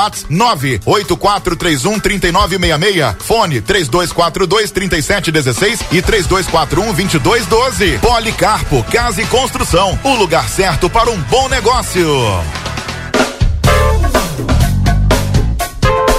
[0.00, 3.16] WhatsApp 98431 3966.
[3.20, 7.98] Fone 3242 3716 e 3241 2212.
[7.98, 9.98] Policarpo Casa e Construção.
[10.02, 12.06] O lugar certo para um bom negócio.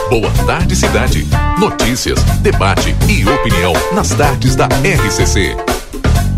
[0.09, 1.27] Boa tarde, cidade.
[1.57, 5.55] Notícias, debate e opinião nas tardes da RCC.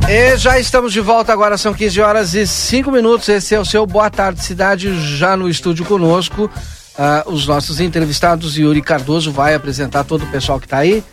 [0.08, 3.28] E já estamos de volta agora, são 15 horas e 5 minutos.
[3.30, 6.52] Esse é o seu Boa Tarde Cidade, já no estúdio conosco.
[6.98, 11.04] Uh, os nossos entrevistados, Yuri Cardoso vai apresentar todo o pessoal que está aí.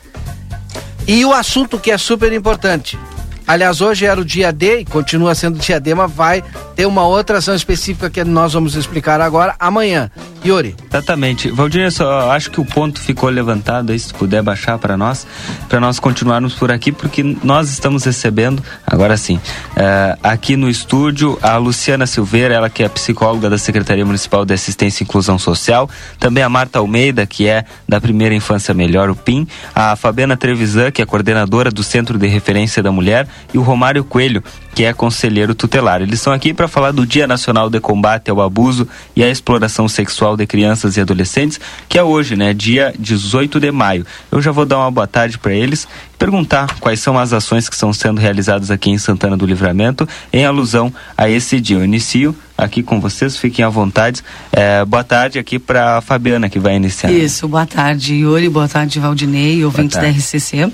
[1.06, 2.98] E o assunto que é super importante.
[3.46, 6.42] Aliás, hoje era o dia D e continua sendo dia D, mas vai
[6.76, 10.10] ter uma outra ação específica que nós vamos explicar agora, amanhã.
[10.44, 10.74] Yuri.
[10.88, 11.50] Exatamente.
[11.50, 15.26] Valdir, só acho que o ponto ficou levantado aí, se puder baixar para nós,
[15.68, 19.38] para nós continuarmos por aqui, porque nós estamos recebendo, agora sim,
[19.76, 24.54] é, aqui no estúdio, a Luciana Silveira, ela que é psicóloga da Secretaria Municipal de
[24.54, 29.16] Assistência e Inclusão Social, também a Marta Almeida, que é da Primeira Infância Melhor, o
[29.16, 33.62] PIM, a Fabiana Trevisan, que é coordenadora do Centro de Referência da Mulher, e o
[33.62, 34.42] Romário Coelho,
[34.74, 36.00] que é conselheiro tutelar.
[36.02, 39.88] Eles estão aqui para falar do Dia Nacional de Combate ao Abuso e à Exploração
[39.88, 44.06] Sexual de Crianças e Adolescentes, que é hoje, né, dia 18 de maio.
[44.30, 47.68] Eu já vou dar uma boa tarde para eles e perguntar quais são as ações
[47.68, 51.76] que estão sendo realizadas aqui em Santana do Livramento em alusão a esse dia.
[51.76, 54.22] Eu inicio aqui com vocês, fiquem à vontade.
[54.52, 57.10] É, boa tarde aqui para Fabiana que vai iniciar.
[57.10, 60.70] Isso, boa tarde Yuri, boa tarde Valdinei, ouvintes da RCC.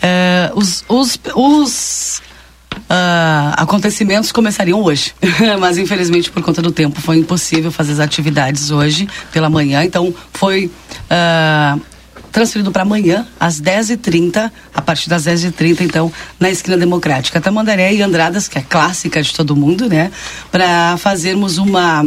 [0.00, 2.22] É, os, os, os
[2.72, 5.14] Uh, acontecimentos começariam hoje,
[5.60, 10.12] mas infelizmente por conta do tempo foi impossível fazer as atividades hoje pela manhã, então
[10.32, 10.70] foi
[11.10, 11.80] uh,
[12.32, 18.02] transferido para amanhã às 10h30, a partir das 10h30 então na esquina democrática Tamandaré e
[18.02, 20.10] Andradas, que é clássica de todo mundo, né,
[20.50, 22.04] para fazermos uma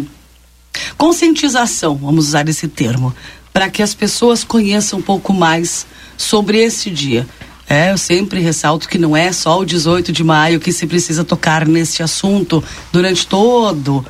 [0.97, 3.15] conscientização, vamos usar esse termo,
[3.53, 5.85] para que as pessoas conheçam um pouco mais
[6.17, 7.25] sobre esse dia.
[7.67, 11.23] É, eu sempre ressalto que não é só o 18 de maio que se precisa
[11.23, 14.05] tocar neste assunto durante todo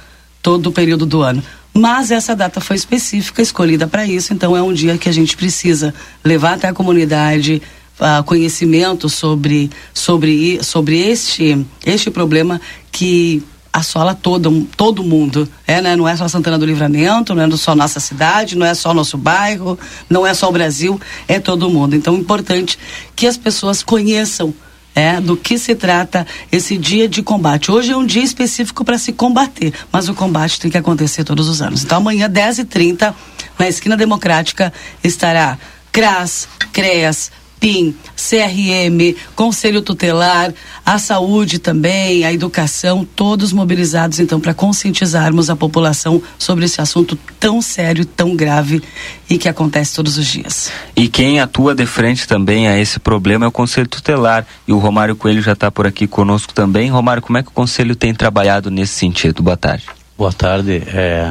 [0.46, 1.42] todo o período do ano.
[1.74, 5.36] Mas essa data foi específica, escolhida para isso, então é um dia que a gente
[5.36, 5.92] precisa
[6.24, 7.64] levar até a comunidade
[8.00, 13.42] uh, conhecimento sobre, sobre, sobre este, este problema que
[13.74, 15.50] assola todo, todo mundo.
[15.66, 15.96] É, né?
[15.96, 19.18] Não é só Santana do Livramento, não é só nossa cidade, não é só nosso
[19.18, 21.96] bairro, não é só o Brasil, é todo mundo.
[21.96, 22.78] Então é importante
[23.16, 24.54] que as pessoas conheçam
[24.96, 27.70] é, do que se trata esse dia de combate.
[27.70, 31.50] Hoje é um dia específico para se combater, mas o combate tem que acontecer todos
[31.50, 31.84] os anos.
[31.84, 33.14] Então amanhã, 10h30,
[33.60, 34.72] na esquina democrática,
[35.04, 35.60] estará
[35.92, 40.54] CRAS, CREAS, PIN, CRM, Conselho Tutelar,
[40.86, 47.18] a saúde também, a educação, todos mobilizados então para conscientizarmos a população sobre esse assunto
[47.40, 48.82] tão sério, tão grave
[49.30, 50.72] e que acontece todos os dias.
[50.96, 54.46] E quem atua de frente também a esse problema é o Conselho Tutelar.
[54.68, 56.90] E o Romário Coelho já está por aqui conosco também.
[56.90, 59.42] Romário, como é que o Conselho tem trabalhado nesse sentido?
[59.42, 59.86] Boa tarde.
[60.18, 60.84] Boa tarde.
[60.88, 61.30] É,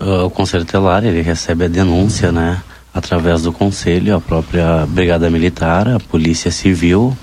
[0.00, 2.60] o Conselho Tutelar ele recebe a denúncia, né?
[2.98, 7.16] Através do conselho, a própria Brigada Militar, a Polícia Civil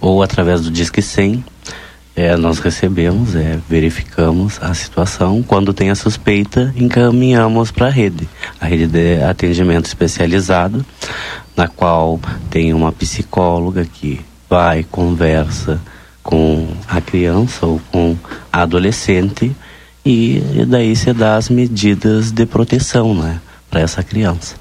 [0.00, 1.44] ou através do Disque 100.
[2.16, 5.42] É, nós recebemos, é, verificamos a situação.
[5.42, 8.28] Quando tem a suspeita, encaminhamos para a rede,
[8.60, 10.84] a rede de atendimento especializado,
[11.56, 12.20] na qual
[12.50, 15.80] tem uma psicóloga que vai, conversa
[16.22, 18.16] com a criança ou com
[18.52, 19.54] a adolescente
[20.04, 24.59] e, daí se dá as medidas de proteção né, para essa criança.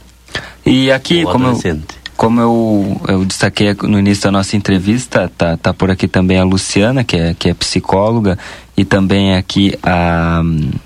[0.65, 1.81] E aqui, como eu,
[2.15, 6.43] como eu, eu destaquei no início da nossa entrevista, tá, tá por aqui também a
[6.43, 8.37] Luciana, que é, que é psicóloga,
[8.75, 10.41] e também aqui a,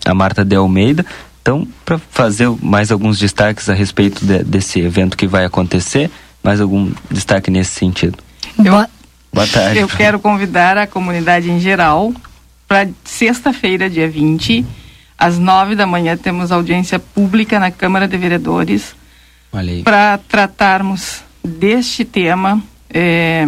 [0.06, 1.06] a Marta de Almeida.
[1.42, 6.10] Então, para fazer mais alguns destaques a respeito de, desse evento que vai acontecer,
[6.44, 8.18] mais algum destaque nesse sentido?
[8.64, 8.86] Eu,
[9.34, 9.80] Boa tarde.
[9.80, 12.14] Eu quero convidar a comunidade em geral
[12.68, 14.64] para sexta-feira, dia 20,
[15.18, 18.96] às nove da manhã, temos audiência pública na Câmara de Vereadores
[19.84, 23.48] para tratarmos deste tema é,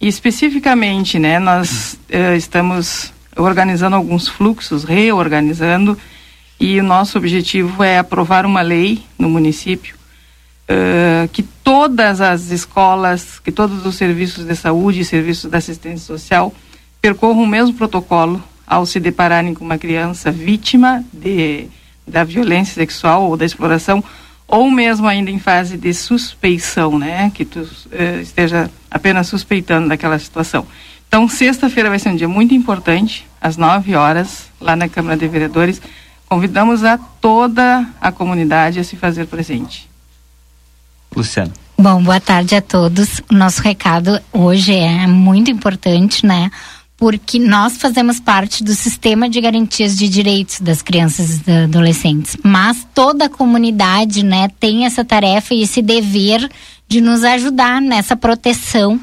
[0.00, 5.98] especificamente, né, nós é, estamos organizando alguns fluxos, reorganizando
[6.60, 9.96] e o nosso objetivo é aprovar uma lei no município
[10.68, 16.06] é, que todas as escolas, que todos os serviços de saúde e serviços de assistência
[16.06, 16.54] social
[17.00, 21.66] percorram o mesmo protocolo ao se depararem com uma criança vítima de,
[22.06, 24.02] da violência sexual ou da exploração
[24.52, 30.18] ou mesmo ainda em fase de suspeição, né, que tu uh, esteja apenas suspeitando daquela
[30.18, 30.66] situação.
[31.08, 35.26] Então, sexta-feira vai ser um dia muito importante, às 9 horas, lá na Câmara de
[35.26, 35.80] Vereadores.
[36.28, 39.88] Convidamos a toda a comunidade a se fazer presente.
[41.16, 41.52] Luciana.
[41.78, 43.22] Bom, boa tarde a todos.
[43.30, 46.50] Nosso recado hoje é muito importante, né?
[47.02, 52.36] Porque nós fazemos parte do sistema de garantias de direitos das crianças e adolescentes.
[52.44, 56.48] Mas toda a comunidade, né, tem essa tarefa e esse dever
[56.86, 59.00] de nos ajudar nessa proteção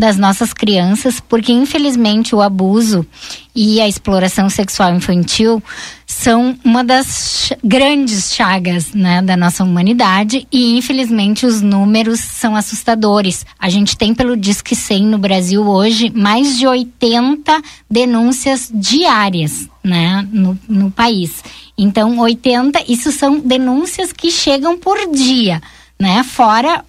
[0.00, 3.06] das nossas crianças, porque infelizmente o abuso
[3.54, 5.62] e a exploração sexual infantil
[6.06, 13.44] são uma das grandes chagas né, da nossa humanidade e infelizmente os números são assustadores.
[13.58, 20.26] A gente tem pelo Disque 100 no Brasil hoje mais de 80 denúncias diárias né,
[20.32, 21.44] no, no país.
[21.76, 25.60] Então, 80, isso são denúncias que chegam por dia,
[25.98, 26.22] né?
[26.24, 26.84] Fora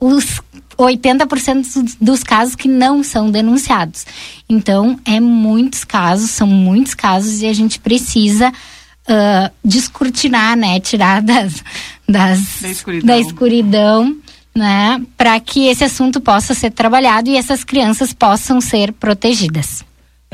[0.00, 0.40] os
[0.78, 4.06] 80% dos casos que não são denunciados.
[4.48, 10.80] Então, é muitos casos, são muitos casos e a gente precisa uh, descortinar, né?
[10.80, 11.62] Tirar das,
[12.08, 14.16] das da escuridão, da escuridão
[14.54, 15.02] né?
[15.16, 19.84] Para que esse assunto possa ser trabalhado e essas crianças possam ser protegidas.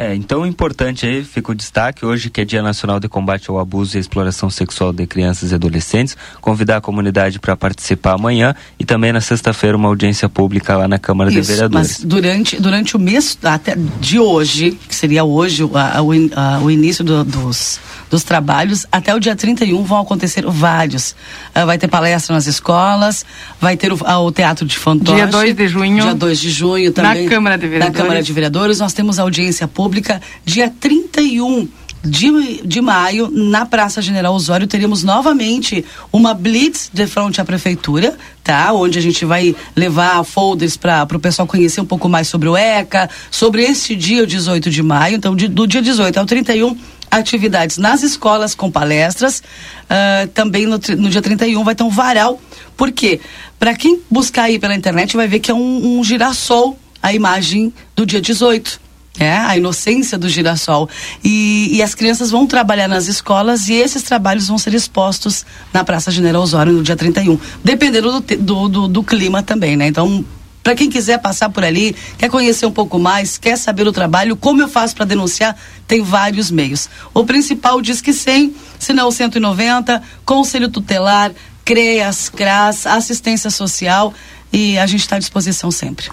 [0.00, 3.58] É, então importante aí, fica o destaque hoje que é Dia Nacional de Combate ao
[3.58, 8.54] Abuso e à Exploração Sexual de Crianças e Adolescentes, convidar a comunidade para participar amanhã
[8.78, 11.98] e também na sexta-feira uma audiência pública lá na Câmara Isso, de Vereadores.
[11.98, 16.70] Mas durante, durante o mês até de hoje, que seria hoje a, a, a, o
[16.70, 17.78] início do, dos,
[18.08, 21.10] dos trabalhos, até o dia 31 vão acontecer vários.
[21.54, 23.26] Uh, vai ter palestra nas escolas,
[23.60, 25.16] vai ter o, o Teatro de Fantoche.
[25.16, 26.02] Dia 2 de junho.
[26.04, 27.24] Dia 2 de junho também.
[27.24, 27.94] Na Câmara de Vereadores.
[27.94, 28.78] Na Câmara de Vereadores.
[28.78, 31.66] Nós temos audiência pública Pública, dia 31
[32.04, 38.16] de, de maio, na Praça General Osório, teremos novamente uma blitz de frente à prefeitura,
[38.44, 38.72] tá?
[38.72, 42.56] Onde a gente vai levar folders para o pessoal conhecer um pouco mais sobre o
[42.56, 45.16] ECA, sobre este dia, o 18 de maio.
[45.16, 46.78] Então, de, do dia 18 ao 31,
[47.10, 49.40] atividades nas escolas com palestras.
[49.40, 52.40] Uh, também no, no dia 31 vai ter um varal.
[52.76, 53.20] Por quê?
[53.58, 57.72] Para quem buscar aí pela internet, vai ver que é um, um girassol a imagem
[57.96, 60.88] do dia 18 é, a inocência do girassol.
[61.24, 65.84] E, e, as crianças vão trabalhar nas escolas e esses trabalhos vão ser expostos na
[65.84, 69.86] Praça General Osório no dia 31, dependendo do, do, do, do clima também, né?
[69.88, 70.24] Então,
[70.62, 74.36] Para quem quiser passar por ali, quer conhecer um pouco mais, quer saber o trabalho,
[74.36, 75.56] como eu faço para denunciar,
[75.86, 76.88] tem vários meios.
[77.14, 81.32] O principal diz que 100, se não 190, Conselho Tutelar,
[81.64, 84.12] CREAS, CRAS, assistência social
[84.52, 86.10] e a gente está à disposição sempre.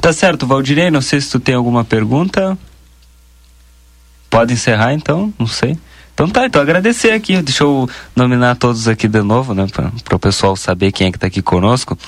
[0.00, 2.56] Tá certo, Valdirei, não sei se tu tem alguma pergunta.
[4.30, 5.76] Pode encerrar então, não sei.
[6.14, 10.18] Então tá, então agradecer aqui, deixa eu nominar todos aqui de novo, né, para o
[10.18, 11.98] pessoal saber quem é que está aqui conosco.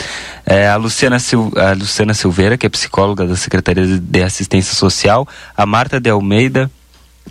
[0.45, 5.27] É, a, Luciana Sil, a Luciana Silveira, que é psicóloga da Secretaria de Assistência Social,
[5.57, 6.71] a Marta de Almeida,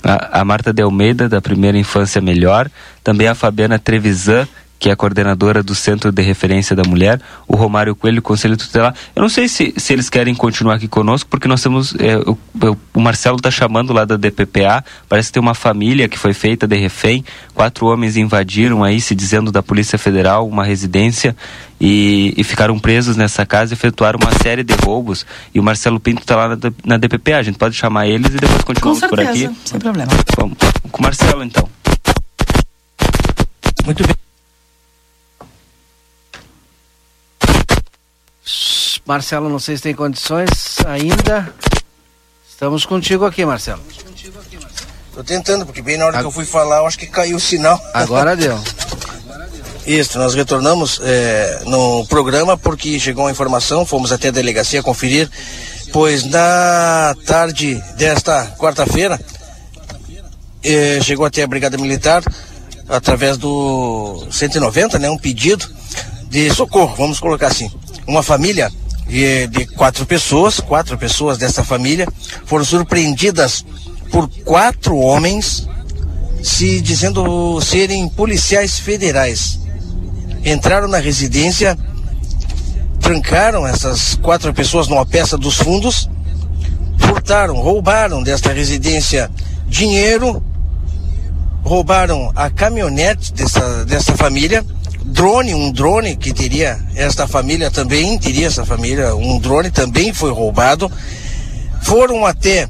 [0.03, 2.69] a, a Marta de Almeida, da Primeira Infância Melhor,
[3.03, 4.47] também a Fabiana Trevisan,
[4.81, 8.95] que é a coordenadora do Centro de Referência da Mulher, o Romário Coelho, Conselho Tutelar.
[9.15, 11.93] Eu não sei se, se eles querem continuar aqui conosco, porque nós temos.
[11.99, 12.35] É, o,
[12.91, 16.67] o, Marcelo está chamando lá da DPPA, parece que tem uma família que foi feita
[16.67, 17.23] de refém.
[17.53, 21.35] Quatro homens invadiram aí, se dizendo da Polícia Federal, uma residência.
[21.79, 25.27] E, e, ficaram presos nessa casa e efetuaram uma série de roubos.
[25.53, 27.37] E o Marcelo Pinto está lá na, na, DPPA.
[27.37, 29.59] A gente pode chamar eles e depois continuamos Com certeza, por aqui.
[29.63, 30.11] Sem problema.
[30.35, 30.57] Vamos
[30.91, 31.69] com o Marcelo, então.
[33.85, 34.30] Muito bem.
[39.11, 41.53] Marcelo, não sei se tem condições ainda.
[42.49, 43.81] Estamos contigo aqui, Marcelo.
[45.13, 47.39] Tô tentando, porque bem na hora que eu fui falar, eu acho que caiu o
[47.39, 47.77] sinal.
[47.93, 48.57] Agora deu.
[49.85, 55.29] Isso, nós retornamos é, no programa porque chegou uma informação, fomos até a delegacia conferir,
[55.91, 59.19] pois na tarde desta quarta-feira
[60.63, 62.23] é, chegou até a Brigada Militar
[62.87, 65.69] através do 190, né, um pedido
[66.29, 67.69] de socorro, vamos colocar assim.
[68.07, 68.71] Uma família
[69.07, 72.07] de, de quatro pessoas, quatro pessoas dessa família
[72.45, 73.65] foram surpreendidas
[74.11, 75.67] por quatro homens
[76.43, 79.59] se dizendo serem policiais federais.
[80.43, 81.77] Entraram na residência,
[82.99, 86.09] trancaram essas quatro pessoas numa peça dos fundos,
[86.97, 89.29] furtaram, roubaram desta residência
[89.67, 90.43] dinheiro,
[91.63, 94.65] roubaram a caminhonete dessa, dessa família
[95.11, 100.31] drone, um drone que teria esta família também, teria essa família, um drone também foi
[100.31, 100.91] roubado.
[101.83, 102.67] Foram até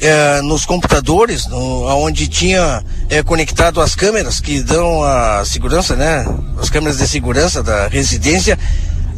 [0.00, 6.24] é, nos computadores, no, onde tinha é, conectado as câmeras que dão a segurança, né?
[6.60, 8.58] As câmeras de segurança da residência,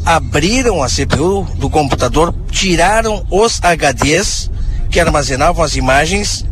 [0.04, 4.50] abriram a CPU do computador, tiraram os HDs
[4.90, 6.44] que armazenavam as imagens,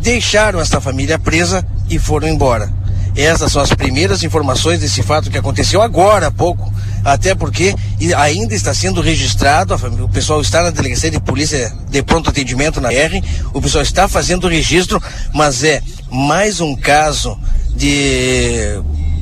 [0.00, 2.81] deixaram esta família presa e foram embora.
[3.14, 6.72] Essas são as primeiras informações desse fato que aconteceu agora há pouco,
[7.04, 7.74] até porque
[8.16, 12.92] ainda está sendo registrado, o pessoal está na delegacia de polícia de pronto atendimento na
[12.92, 15.02] R, o pessoal está fazendo o registro,
[15.34, 17.38] mas é mais um caso
[17.76, 18.80] de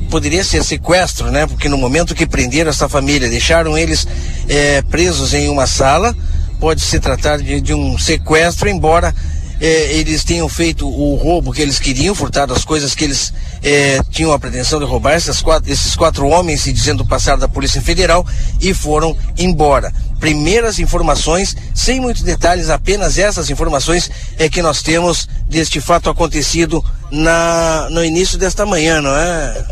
[0.09, 1.47] poderia ser sequestro, né?
[1.47, 4.05] Porque no momento que prenderam essa família, deixaram eles
[4.47, 6.15] é, presos em uma sala,
[6.59, 9.15] pode se tratar de, de um sequestro, embora
[9.61, 14.01] é, eles tenham feito o roubo que eles queriam, furtado as coisas que eles é,
[14.09, 17.81] tinham a pretensão de roubar, esses quatro, esses quatro homens se dizendo passar da Polícia
[17.81, 18.25] Federal
[18.59, 19.93] e foram embora.
[20.19, 26.83] Primeiras informações, sem muitos detalhes, apenas essas informações é que nós temos deste fato acontecido
[27.11, 29.65] na, no início desta manhã, não é?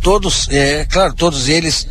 [0.00, 1.86] Todos, é claro, todos eles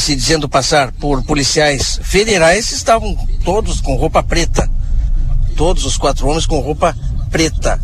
[0.00, 4.70] se dizendo passar por policiais federais estavam todos com roupa preta
[5.56, 6.96] todos os quatro homens com roupa
[7.30, 7.80] preta.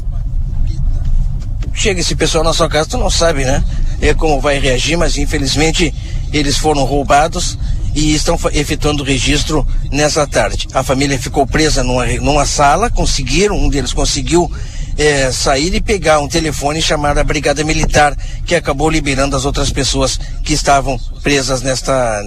[1.78, 3.62] Chega esse pessoal na sua casa, tu não sabe, né?
[4.00, 5.94] É como vai reagir, mas infelizmente
[6.32, 7.56] eles foram roubados
[7.94, 10.66] e estão efetuando o registro nessa tarde.
[10.74, 14.50] A família ficou presa numa, numa sala, conseguiram, um deles conseguiu
[14.98, 19.44] é, sair e pegar um telefone e chamar a Brigada Militar, que acabou liberando as
[19.44, 22.20] outras pessoas que estavam presas nesta,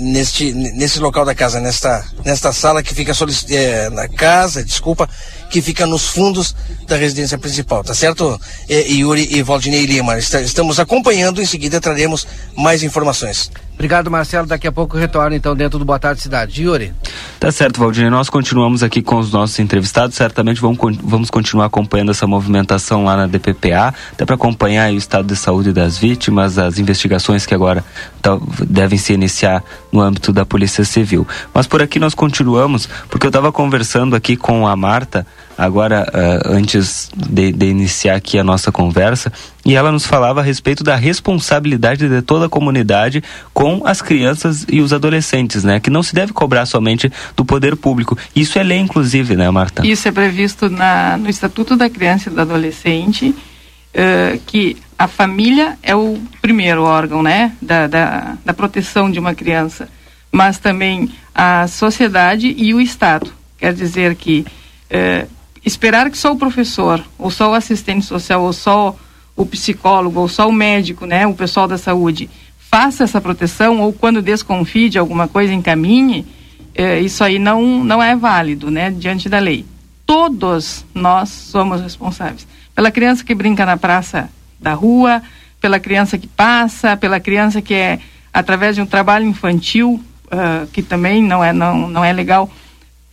[0.00, 3.12] neste, nesse local da casa, nesta, nesta sala que fica
[3.50, 5.08] é, na casa, desculpa,
[5.48, 6.54] que fica nos fundos
[6.88, 8.40] da residência principal, tá certo?
[8.68, 13.50] É, Yuri e Valdinei Lima, estamos acompanhando, em seguida traremos mais informações.
[13.76, 14.46] Obrigado, Marcelo.
[14.46, 16.62] Daqui a pouco retorno, então, dentro do Boa Tarde Cidade.
[16.62, 16.94] Yuri.
[17.38, 18.10] Tá certo, Valdir.
[18.10, 20.16] Nós continuamos aqui com os nossos entrevistados.
[20.16, 25.26] Certamente vamos, vamos continuar acompanhando essa movimentação lá na DPPA, até para acompanhar o estado
[25.26, 27.84] de saúde das vítimas, as investigações que agora
[28.22, 29.62] tá, devem se iniciar
[29.92, 31.28] no âmbito da Polícia Civil.
[31.52, 35.26] Mas por aqui nós continuamos, porque eu estava conversando aqui com a Marta
[35.56, 39.32] agora uh, antes de, de, iniciar aqui a nossa conversa
[39.64, 44.66] e ela nos falava a respeito da responsabilidade de toda a comunidade com as crianças
[44.68, 45.80] e os adolescentes, né?
[45.80, 48.16] Que não se deve cobrar somente do poder público.
[48.34, 49.86] Isso é lei, inclusive, né, Marta?
[49.86, 55.78] Isso é previsto na, no Estatuto da Criança e do Adolescente, uh, que a família
[55.82, 59.88] é o primeiro órgão, né, da, da, da proteção de uma criança
[60.36, 63.32] mas também a sociedade e o Estado.
[63.58, 64.44] Quer dizer que
[64.90, 65.26] eh,
[65.66, 68.96] esperar que só o professor, ou só o assistente social, ou só
[69.34, 73.92] o psicólogo, ou só o médico, né, o pessoal da saúde, faça essa proteção, ou
[73.92, 76.24] quando desconfie de alguma coisa, encaminhe,
[76.72, 79.66] eh, isso aí não, não é válido, né, diante da lei.
[80.06, 82.46] Todos nós somos responsáveis.
[82.72, 85.20] Pela criança que brinca na praça da rua,
[85.60, 87.98] pela criança que passa, pela criança que é
[88.32, 92.50] através de um trabalho infantil, uh, que também não é, não, não é legal,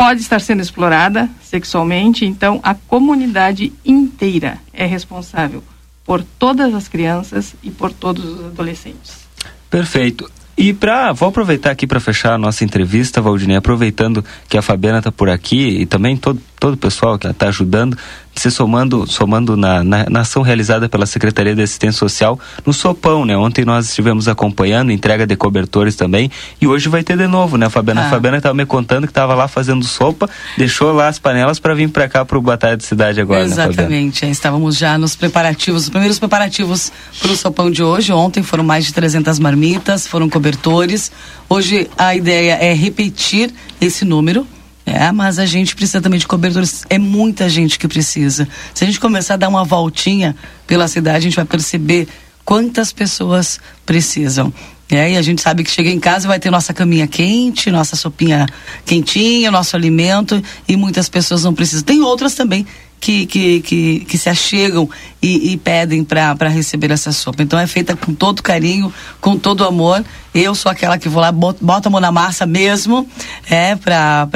[0.04, 2.26] pode estar sendo explorada sexualmente.
[2.26, 5.64] Então, a comunidade inteira é responsável
[6.04, 9.26] por todas as crianças e por todos os adolescentes.
[9.70, 10.30] Perfeito.
[10.58, 14.98] E para vou aproveitar aqui para fechar a nossa entrevista, Valdinei, aproveitando que a Fabiana
[14.98, 17.98] está por aqui e também todo todo o pessoal que está ajudando,
[18.36, 23.26] se somando, somando na, na, na, ação realizada pela Secretaria de Assistência Social no Sopão,
[23.26, 23.38] né?
[23.38, 27.70] Ontem nós estivemos acompanhando, entrega de cobertores também, e hoje vai ter de novo, né,
[27.70, 28.02] Fabiana?
[28.02, 28.08] Ah.
[28.08, 31.74] A Fabiana estava me contando que estava lá fazendo sopa, deixou lá as panelas para
[31.74, 35.16] vir para cá para o Batalha de Cidade agora, né, Exatamente, né, estávamos já nos
[35.16, 38.12] preparativos, os primeiros preparativos para o Sopão de hoje.
[38.12, 41.12] Ontem foram mais de 300 marmitas, foram cobertores.
[41.50, 44.48] Hoje a ideia é repetir esse número,
[44.86, 46.84] é, mas a gente precisa também de cobertores.
[46.90, 48.48] É muita gente que precisa.
[48.74, 50.36] Se a gente começar a dar uma voltinha
[50.68, 52.08] pela cidade, a gente vai perceber
[52.44, 54.54] quantas pessoas precisam.
[54.92, 57.96] É, e a gente sabe que chega em casa vai ter nossa caminha quente, nossa
[57.96, 58.46] sopinha
[58.86, 61.84] quentinha, nosso alimento, e muitas pessoas não precisam.
[61.84, 62.66] Tem outras também
[63.04, 64.90] que, que, que, que se achegam
[65.22, 67.44] e, e pedem para receber essa sopa.
[67.44, 70.06] Então é feita com todo carinho, com todo amor.
[70.34, 73.06] Eu sou aquela que vou lá, bota a mão na massa mesmo,
[73.50, 74.30] é, para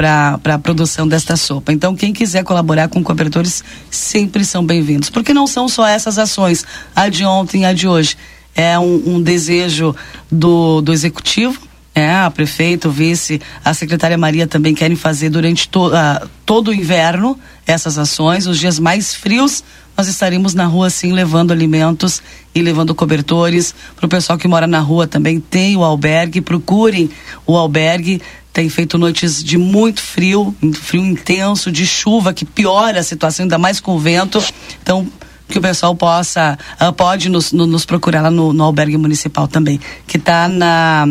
[0.44, 1.72] a produção desta sopa.
[1.72, 5.08] Então, quem quiser colaborar com cobertores sempre são bem-vindos.
[5.08, 8.16] Porque não são só essas ações, a de ontem a de hoje.
[8.54, 9.94] É um, um desejo
[10.30, 11.68] do, do executivo,
[11.98, 16.68] é, a prefeita, o vice, a secretária Maria também querem fazer durante to, uh, todo
[16.68, 17.36] o inverno
[17.66, 18.46] essas ações.
[18.46, 19.64] Os dias mais frios,
[19.96, 22.22] nós estaremos na rua sim levando alimentos
[22.54, 23.74] e levando cobertores.
[23.96, 26.40] Para o pessoal que mora na rua também tem o albergue.
[26.40, 27.10] Procurem
[27.44, 28.22] o albergue.
[28.52, 33.58] Tem feito noites de muito frio, frio intenso, de chuva, que piora a situação, ainda
[33.58, 34.42] mais com o vento.
[34.80, 35.06] Então,
[35.48, 39.48] que o pessoal possa, uh, pode nos, no, nos procurar lá no, no albergue municipal
[39.48, 41.06] também, que está na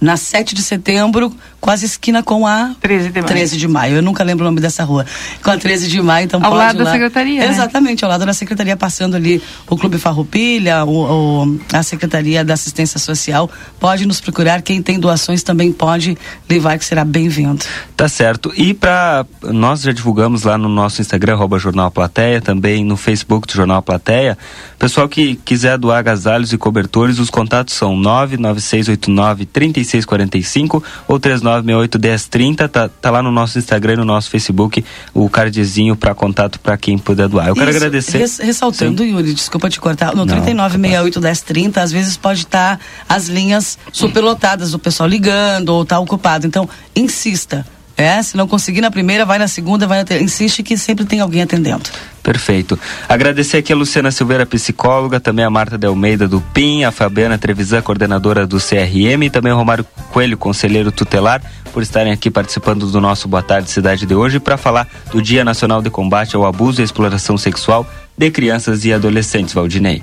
[0.00, 3.26] na 7 de setembro, quase esquina com a 13 de maio.
[3.26, 3.96] 13 de maio.
[3.96, 5.04] Eu nunca lembro o nome dessa rua.
[5.42, 6.84] Com a 13 de maio, então ao pode lado lá.
[6.84, 7.40] da secretaria.
[7.40, 7.48] Né?
[7.48, 12.54] Exatamente, ao lado da secretaria, passando ali o Clube Farroupilha, o, o, a Secretaria da
[12.54, 13.50] Assistência Social.
[13.80, 14.62] Pode nos procurar.
[14.62, 16.16] Quem tem doações também pode
[16.48, 17.64] levar, que será bem-vindo.
[17.96, 18.52] Tá certo.
[18.56, 23.46] E para nós já divulgamos lá no nosso Instagram, arroba Jornal Plateia, também no Facebook
[23.46, 24.36] do Jornal Plateia.
[24.78, 32.68] Pessoal que quiser doar agasalhos e cobertores, os contatos são 99689 3645 ou 3968 1030.
[32.68, 34.84] Tá, tá lá no nosso Instagram e no nosso Facebook
[35.14, 37.48] o cardzinho para contato para quem puder doar.
[37.48, 38.18] Eu Isso, quero agradecer.
[38.18, 39.10] Res, ressaltando, Sim.
[39.10, 44.74] Yuri, desculpa te cortar, no 3968 1030, às vezes pode estar tá as linhas superlotadas,
[44.74, 46.46] o pessoal ligando ou tá ocupado.
[46.46, 47.64] Então, insista.
[47.96, 50.16] É, se não conseguir na primeira, vai na segunda, vai na.
[50.18, 51.88] Insiste que sempre tem alguém atendendo.
[52.22, 52.78] Perfeito.
[53.08, 57.38] Agradecer aqui a Luciana Silveira, psicóloga, também a Marta de Almeida do PIN, a Fabiana
[57.38, 61.40] Trevisan, coordenadora do CRM, e também o Romário Coelho, conselheiro tutelar,
[61.72, 65.44] por estarem aqui participando do nosso Boa Tarde Cidade de hoje para falar do Dia
[65.44, 67.86] Nacional de Combate ao Abuso e Exploração Sexual
[68.18, 70.02] de Crianças e Adolescentes, Valdinei.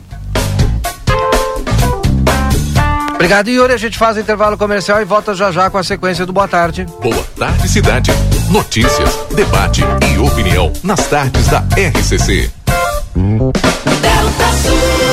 [3.24, 3.72] Obrigado, Yuri.
[3.72, 6.86] A gente faz intervalo comercial e volta já já com a sequência do Boa Tarde.
[7.02, 8.12] Boa Tarde, Cidade.
[8.50, 9.82] Notícias, debate
[10.14, 12.52] e opinião nas tardes da RCC.
[13.16, 15.13] Delta Sul.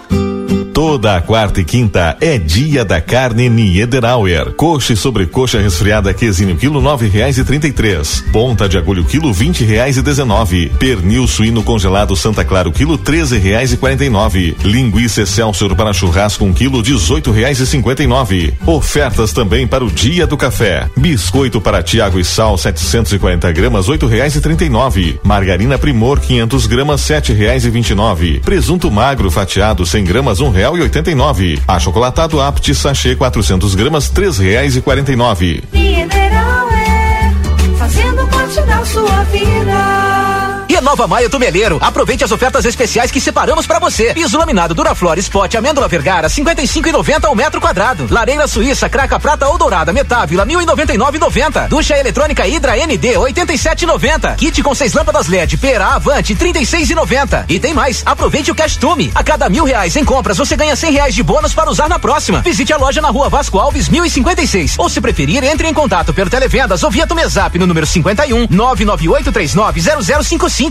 [0.81, 4.51] Toda quarta e quinta é dia da carne Niederauer.
[4.53, 8.25] Coxa e sobrecoxa resfriada quesinho quilo nove reais e trinta e três.
[8.33, 10.71] Ponta de agulho quilo vinte reais e dezenove.
[10.79, 14.57] Pernil suíno congelado Santa Clara quilo treze reais e quarenta e nove.
[14.63, 18.51] Linguiça Excelsior para churrasco um quilo dezoito reais e cinquenta e nove.
[18.65, 20.89] Ofertas também para o dia do café.
[20.97, 25.19] Biscoito para Tiago e Sal 740 gramas oito reais e trinta e nove.
[25.23, 28.39] Margarina Primor 500 gramas sete reais e vinte e nove.
[28.39, 31.59] Presunto magro fatiado 100 gramas um real real e oitenta e nove.
[31.67, 35.63] A chocolatado apte sachê 400 gramas três reais e quarenta e nove.
[35.71, 37.31] Mineral é
[37.77, 39.90] fazendo parte da sua vida.
[40.81, 41.77] Nova Maia do Meleiro.
[41.81, 44.13] Aproveite as ofertas especiais que separamos para você.
[44.13, 48.07] Piso laminado Duraflor Spot Amêndola Vergara 55,90 ao metro quadrado.
[48.09, 51.67] Lareira Suíça Craca Prata ou Dourada Metávila 1.099,90.
[51.67, 54.35] Ducha eletrônica Hidra ND 87,90.
[54.35, 57.45] Kit com seis lâmpadas LED Pera Avante 36,90.
[57.47, 58.01] E tem mais.
[58.05, 59.11] Aproveite o Cash Tume.
[59.13, 61.99] A cada mil reais em compras você ganha cem reais de bônus para usar na
[61.99, 62.41] próxima.
[62.41, 66.29] Visite a loja na Rua Vasco Alves 1056 ou se preferir entre em contato pelo
[66.29, 70.70] televendas ou via Tumezap no número 51 998390055.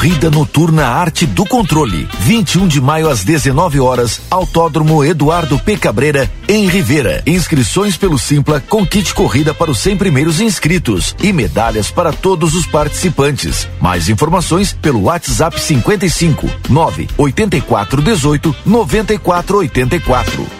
[0.00, 2.08] Corrida Noturna Arte do Controle.
[2.20, 5.76] 21 de maio às 19 horas, Autódromo Eduardo P.
[5.76, 7.22] Cabreira, em Rivera.
[7.26, 12.54] Inscrições pelo Simpla com kit corrida para os 100 primeiros inscritos e medalhas para todos
[12.54, 13.68] os participantes.
[13.78, 20.59] Mais informações pelo WhatsApp 55 9 84 18 94 84.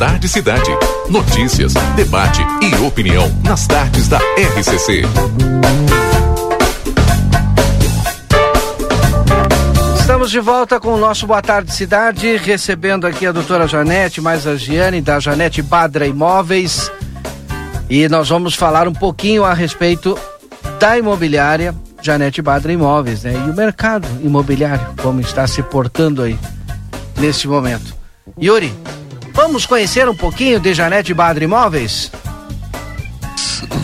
[0.00, 0.70] Tarde, cidade.
[1.10, 4.16] Notícias, debate e opinião nas tardes da
[4.56, 5.02] RCC.
[10.00, 14.46] Estamos de volta com o nosso Boa Tarde Cidade, recebendo aqui a doutora Janete, mais
[14.46, 16.90] a Giane, da Janete Badra Imóveis.
[17.90, 20.18] E nós vamos falar um pouquinho a respeito
[20.78, 23.34] da imobiliária Janete Badra Imóveis, né?
[23.34, 26.38] E o mercado imobiliário, como está se portando aí
[27.18, 27.94] neste momento.
[28.40, 28.72] Yuri,
[29.40, 32.12] vamos conhecer um pouquinho de Janete Badra Imóveis?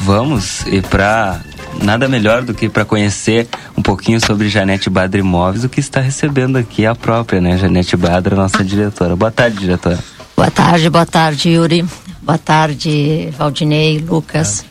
[0.02, 1.40] Vamos, e para
[1.82, 5.98] nada melhor do que para conhecer um pouquinho sobre Janete Badra Imóveis, o que está
[5.98, 7.56] recebendo aqui a própria, né?
[7.56, 9.16] Janete Badra, nossa diretora.
[9.16, 9.98] Boa tarde, diretora.
[10.36, 11.86] Boa tarde, boa tarde, Yuri.
[12.20, 14.62] Boa tarde, Valdinei, Lucas.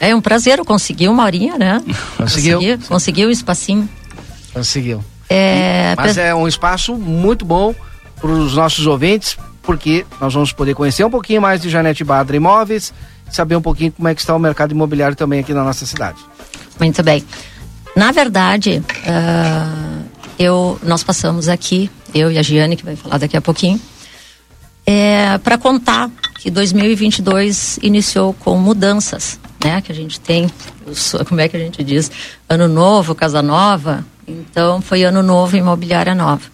[0.00, 1.82] É um prazer, eu consegui uma horinha, né?
[2.16, 2.60] Conseguiu?
[2.60, 3.88] Consegui, conseguiu um espacinho.
[4.54, 5.04] Conseguiu.
[5.28, 7.74] É, Mas é um espaço muito bom
[8.18, 12.36] para os nossos ouvintes, porque nós vamos poder conhecer um pouquinho mais de Janete Badra
[12.36, 12.92] Imóveis,
[13.30, 16.18] saber um pouquinho como é que está o mercado imobiliário também aqui na nossa cidade.
[16.78, 17.24] Muito bem.
[17.96, 20.00] Na verdade, ah,
[20.38, 23.80] eu, nós passamos aqui, eu e a Giane, que vai falar daqui a pouquinho,
[24.86, 26.10] é, para contar
[26.40, 29.80] que 2022 iniciou com mudanças, né?
[29.80, 30.50] Que a gente tem,
[31.26, 32.10] como é que a gente diz,
[32.48, 34.04] ano novo, casa nova.
[34.26, 36.53] Então foi ano novo, imobiliária nova.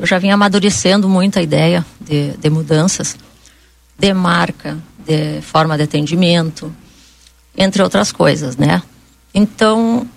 [0.00, 3.18] Eu já vim amadurecendo muito a ideia de, de mudanças,
[3.98, 6.74] de marca, de forma de atendimento,
[7.54, 8.82] entre outras coisas, né?
[9.34, 10.08] Então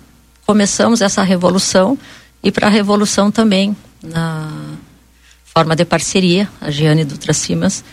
[0.46, 1.98] começamos essa revolução
[2.42, 4.50] e para a revolução também na
[5.44, 7.84] forma de parceria, a Giane Dutra Simas,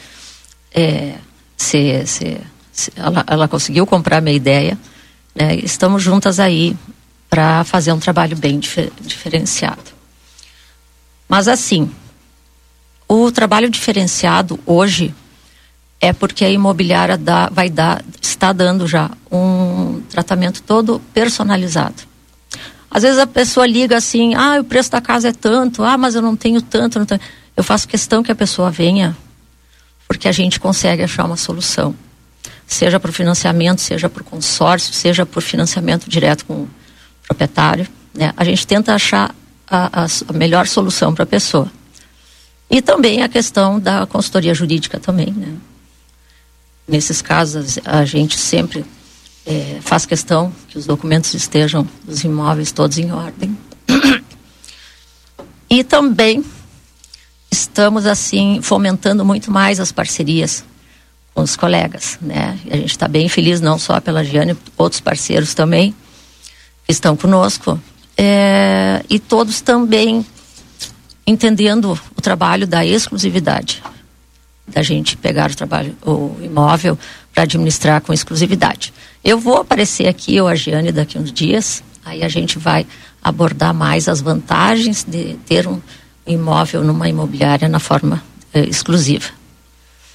[0.73, 1.15] é,
[1.57, 2.37] se, se,
[2.71, 4.77] se ela, ela, conseguiu comprar minha ideia,
[5.35, 5.55] né?
[5.55, 6.73] estamos juntas aí
[7.29, 10.00] para fazer um trabalho bem difer, diferenciado.
[11.31, 11.89] Mas assim,
[13.07, 15.15] o trabalho diferenciado hoje
[16.01, 22.03] é porque a imobiliária dá, vai dar, está dando já um tratamento todo personalizado.
[22.89, 26.15] Às vezes a pessoa liga assim, ah, o preço da casa é tanto, ah, mas
[26.15, 27.21] eu não tenho tanto, não tenho.
[27.55, 29.15] Eu faço questão que a pessoa venha,
[30.09, 31.95] porque a gente consegue achar uma solução.
[32.67, 36.69] Seja por financiamento, seja por consórcio, seja por financiamento direto com o
[37.25, 37.87] proprietário.
[38.13, 38.33] Né?
[38.35, 39.33] A gente tenta achar
[39.71, 41.71] a, a, melhor solução para a pessoa.
[42.69, 45.55] E também a questão da consultoria jurídica também, né?
[46.85, 48.83] Nesses casos, a gente sempre
[49.45, 53.57] é, faz questão que os documentos estejam, os imóveis todos em ordem.
[55.69, 56.43] E também
[57.49, 60.65] estamos assim fomentando muito mais as parcerias
[61.33, 62.59] com os colegas, né?
[62.65, 65.95] E a gente está bem feliz não só pela Giane, outros parceiros também
[66.85, 67.81] que estão conosco
[68.23, 70.23] é, e todos também
[71.25, 73.81] entendendo o trabalho da exclusividade,
[74.67, 76.99] da gente pegar o trabalho, o imóvel
[77.33, 78.93] para administrar com exclusividade.
[79.23, 82.85] Eu vou aparecer aqui, eu, a Giane, daqui uns dias, aí a gente vai
[83.23, 85.81] abordar mais as vantagens de ter um
[86.27, 88.21] imóvel numa imobiliária na forma
[88.53, 89.29] eh, exclusiva.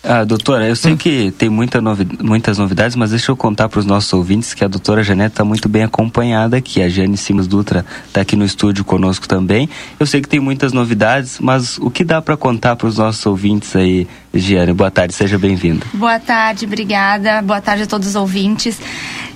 [0.09, 0.97] Ah, doutora, eu sei hum.
[0.97, 4.65] que tem muita novi muitas novidades, mas deixa eu contar para os nossos ouvintes que
[4.65, 6.81] a doutora Janete está muito bem acompanhada aqui.
[6.81, 9.69] A Jane Simas Dutra está aqui no estúdio conosco também.
[9.99, 13.27] Eu sei que tem muitas novidades, mas o que dá para contar para os nossos
[13.27, 14.73] ouvintes aí, Giane?
[14.73, 15.85] Boa tarde, seja bem-vinda.
[15.93, 17.43] Boa tarde, obrigada.
[17.43, 18.81] Boa tarde a todos os ouvintes.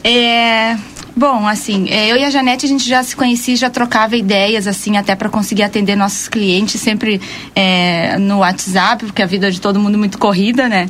[0.04, 0.76] É,
[1.20, 4.66] Bom, assim, é, eu e a Janete a gente já se conhecia, já trocava ideias,
[4.66, 7.20] assim, até para conseguir atender nossos clientes, sempre
[7.54, 10.88] é, no WhatsApp, porque a vida de todo mundo é muito corrida, né?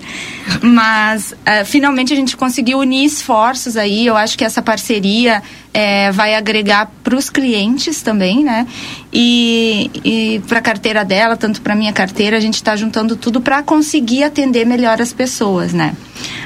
[0.63, 4.07] Mas é, finalmente a gente conseguiu unir esforços aí.
[4.07, 5.43] Eu acho que essa parceria
[5.75, 8.69] é, vai agregar para os clientes também, né?
[9.13, 13.41] E, e para a carteira dela, tanto para minha carteira, a gente está juntando tudo
[13.41, 15.93] para conseguir atender melhor as pessoas, né?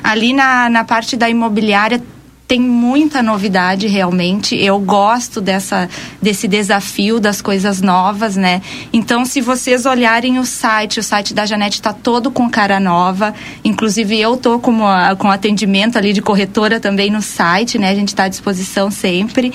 [0.02, 2.02] Ali na, na parte da imobiliária
[2.46, 4.54] tem muita novidade realmente.
[4.54, 5.88] Eu gosto dessa
[6.20, 8.60] desse desafio das coisas novas, né?
[8.92, 13.34] Então, se vocês olharem o site, o site da Janete está todo com cara nova.
[13.64, 14.80] Inclusive, eu tô com,
[15.18, 17.90] com atendimento ali de corretora também no site, né?
[17.90, 19.52] A gente está à disposição sempre.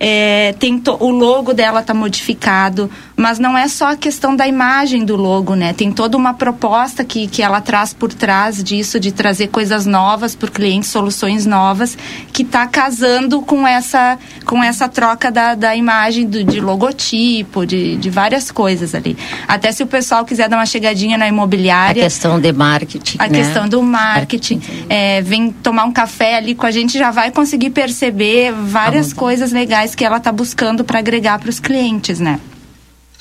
[0.00, 5.04] É, tem o logo dela está modificado, mas não é só a questão da imagem
[5.04, 5.72] do logo, né?
[5.72, 10.36] Tem toda uma proposta que, que ela traz por trás disso, de trazer coisas novas
[10.36, 11.98] para o cliente, soluções novas,
[12.32, 14.16] que está casando com essa,
[14.46, 19.18] com essa troca da, da imagem do, de logotipo, de, de várias coisas ali.
[19.48, 22.02] Até se o pessoal quiser dar uma chegadinha na imobiliária.
[22.02, 23.16] A questão de marketing.
[23.18, 23.38] A né?
[23.40, 24.62] questão do marketing.
[24.88, 29.50] É, vem tomar um café ali com a gente, já vai conseguir perceber várias coisas
[29.50, 32.38] legais que ela está buscando para agregar para os clientes, né?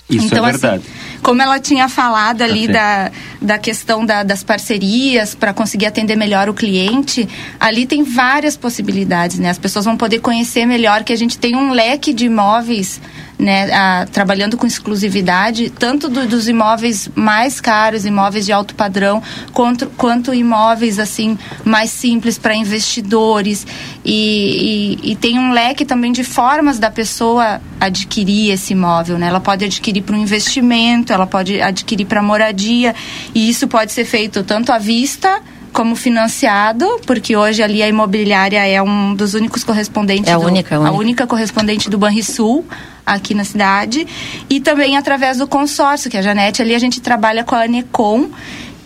[0.10, 0.84] Isso é então, é verdade.
[0.86, 6.16] Assim, como ela tinha falado ali da, da questão da, das parcerias para conseguir atender
[6.16, 7.28] melhor o cliente,
[7.60, 9.50] ali tem várias possibilidades, né?
[9.50, 13.02] As pessoas vão poder conhecer melhor que a gente tem um leque de imóveis
[13.38, 19.22] né, a, trabalhando com exclusividade, tanto do, dos imóveis mais caros, imóveis de alto padrão,
[19.54, 23.66] quanto, quanto imóveis assim mais simples para investidores.
[24.04, 29.18] E, e, e, tem um leque também de formas da pessoa adquirir esse imóvel.
[29.18, 29.28] Né?
[29.28, 32.96] Ela pode adquirir para um investimento, ela pode adquirir para moradia,
[33.36, 35.42] e isso pode ser feito tanto à vista
[35.78, 40.28] como financiado, porque hoje ali a imobiliária é um dos únicos correspondentes.
[40.28, 40.96] É a única, do, a única.
[40.96, 42.66] A única correspondente do Banrisul
[43.06, 44.08] aqui na cidade.
[44.50, 48.28] E também através do consórcio, que a Janete ali a gente trabalha com a Anecom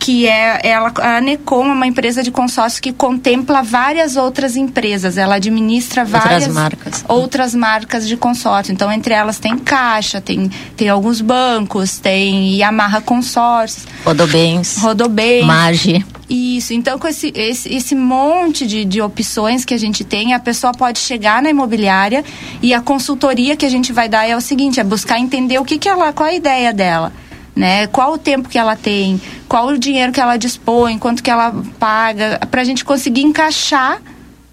[0.02, 5.16] que é ela, a Anecom é uma empresa de consórcio que contempla várias outras empresas.
[5.16, 8.72] Ela administra várias outras marcas, outras marcas de consórcio.
[8.72, 13.86] Então, entre elas tem Caixa, tem, tem alguns bancos, tem Yamaha Consórcios.
[14.04, 14.76] Rodobens.
[14.78, 15.46] Rodobens.
[15.46, 16.04] Mage.
[16.28, 20.40] Isso, então com esse, esse, esse monte de, de opções que a gente tem, a
[20.40, 22.24] pessoa pode chegar na imobiliária
[22.60, 25.64] e a consultoria que a gente vai dar é o seguinte, é buscar entender o
[25.64, 27.12] que, que ela, qual a ideia dela.
[27.54, 27.86] Né?
[27.86, 31.54] Qual o tempo que ela tem, qual o dinheiro que ela dispõe, quanto que ela
[31.78, 34.00] paga, para a gente conseguir encaixar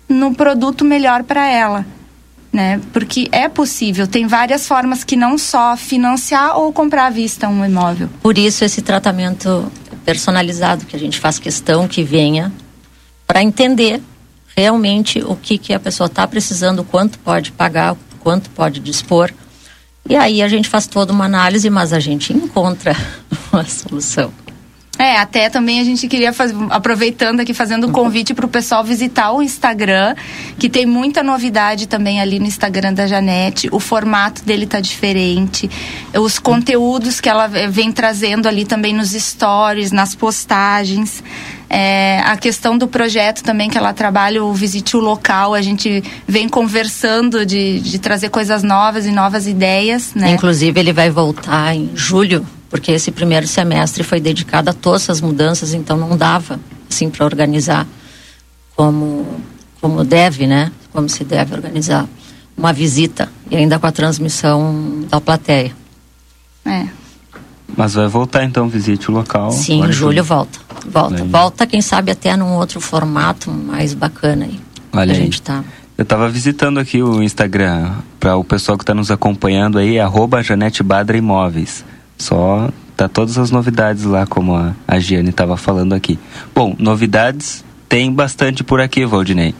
[0.09, 1.85] no produto melhor para ela.
[2.51, 2.81] Né?
[2.91, 7.63] Porque é possível, tem várias formas que não só financiar ou comprar à vista um
[7.63, 8.09] imóvel.
[8.23, 9.71] Por isso esse tratamento
[10.03, 12.51] personalizado que a gente faz questão que venha
[13.27, 14.01] para entender
[14.57, 19.31] realmente o que que a pessoa está precisando, quanto pode pagar, quanto pode dispor.
[20.07, 22.95] E aí a gente faz toda uma análise, mas a gente encontra
[23.51, 24.31] uma solução.
[24.99, 28.83] É, até também a gente queria fazer, aproveitando aqui, fazendo um convite para o pessoal
[28.83, 30.13] visitar o Instagram,
[30.57, 33.69] que tem muita novidade também ali no Instagram da Janete.
[33.71, 35.71] O formato dele tá diferente.
[36.13, 41.23] Os conteúdos que ela vem trazendo ali também nos stories, nas postagens.
[41.69, 46.03] É, a questão do projeto também que ela trabalha, o Visite o Local, a gente
[46.27, 50.31] vem conversando de, de trazer coisas novas e novas ideias, né?
[50.31, 55.21] Inclusive, ele vai voltar em julho porque esse primeiro semestre foi dedicado a todas essas
[55.21, 56.59] mudanças, então não dava
[56.89, 57.87] assim para organizar
[58.75, 59.25] como
[59.81, 60.71] como deve, né?
[60.91, 62.07] Como se deve organizar
[62.57, 65.73] uma visita e ainda com a transmissão da plateia.
[66.65, 66.87] É.
[67.75, 69.51] Mas vai voltar então, visite o local.
[69.51, 70.59] Sim, em julho volta.
[70.87, 71.23] Volta.
[71.23, 74.59] Volta, quem sabe até num outro formato mais bacana aí.
[74.93, 75.21] Olha a aí.
[75.21, 75.63] gente tá.
[75.97, 80.41] Eu estava visitando aqui o Instagram para o pessoal que está nos acompanhando aí, arroba
[80.41, 81.83] Janete Badra Imóveis.
[82.17, 86.17] Só tá todas as novidades lá, como a, a Giane estava falando aqui.
[86.55, 89.55] Bom, novidades tem bastante por aqui, Valdinei.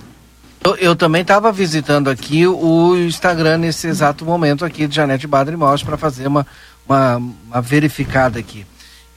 [0.64, 5.56] Eu, eu também estava visitando aqui o Instagram nesse exato momento aqui de Janete Badre
[5.56, 6.46] Mostra para fazer uma,
[6.88, 7.16] uma,
[7.48, 8.66] uma verificada aqui.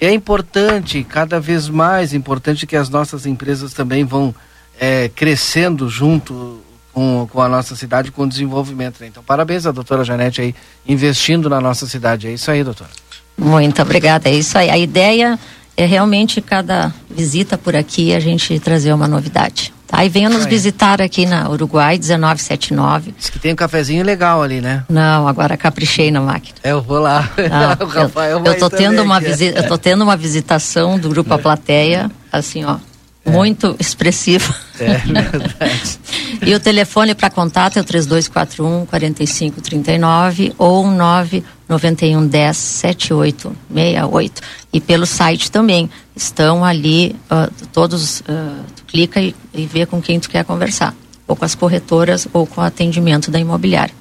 [0.02, 4.34] É importante, cada vez mais importante que as nossas empresas também vão
[4.76, 6.60] é, crescendo junto
[6.92, 9.00] com, com a nossa cidade, com o desenvolvimento.
[9.00, 9.06] Né?
[9.06, 12.26] Então, parabéns à doutora Janete aí, investindo na nossa cidade.
[12.26, 12.90] É isso aí, doutora.
[13.38, 14.28] Muito obrigada.
[14.28, 14.70] É isso aí.
[14.70, 15.38] A ideia
[15.76, 19.72] é realmente cada visita por aqui a gente trazer uma novidade.
[19.86, 20.04] Tá?
[20.04, 23.14] E venha nos visitar aqui na Uruguai 1979.
[23.18, 24.84] Diz que tem um cafezinho legal ali, né?
[24.88, 26.56] Não, agora caprichei na máquina.
[26.64, 27.28] Eu vou lá.
[27.36, 30.98] Não, o Rafael eu, vai eu tô tendo uma visita, eu tô tendo uma visitação
[30.98, 32.78] do grupo A Plateia, assim, ó,
[33.24, 34.54] muito expressiva.
[34.78, 35.98] É verdade.
[36.44, 44.42] E o telefone para contato é o 3241 4539 ou 991 10 7868.
[44.72, 45.88] E pelo site também.
[46.16, 50.96] Estão ali ah, todos, ah, tu clica e, e vê com quem tu quer conversar.
[51.28, 53.94] Ou com as corretoras ou com o atendimento da imobiliária.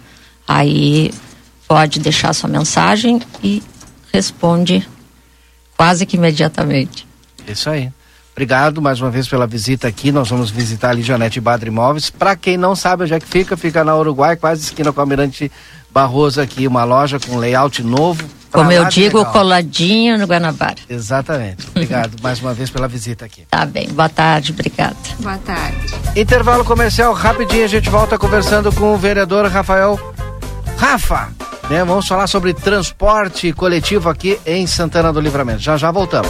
[0.48, 1.12] Aí
[1.68, 3.62] pode deixar sua mensagem e
[4.12, 4.88] responde
[5.78, 7.08] quase que imediatamente.
[7.48, 7.92] Isso aí.
[8.42, 10.12] Obrigado mais uma vez pela visita aqui.
[10.12, 12.10] Nós vamos visitar ali Janete Badra Imóveis.
[12.10, 15.04] Para quem não sabe onde é que fica, fica na Uruguai, quase esquina com a
[15.04, 15.52] Almirante
[15.92, 18.28] Barroso aqui, uma loja com layout novo.
[18.52, 19.32] Como eu de digo, legal.
[19.32, 20.78] coladinho no Guanabara.
[20.90, 21.68] Exatamente.
[21.68, 23.44] Obrigado mais uma vez pela visita aqui.
[23.48, 23.88] Tá bem.
[23.90, 24.98] Boa tarde, obrigada.
[25.20, 25.78] Boa tarde.
[26.16, 30.00] Intervalo comercial rapidinho, a gente volta conversando com o vereador Rafael
[30.78, 31.30] Rafa.
[31.72, 31.86] Né?
[31.86, 35.62] Vamos falar sobre transporte coletivo aqui em Santana do Livramento.
[35.62, 36.30] Já já voltamos.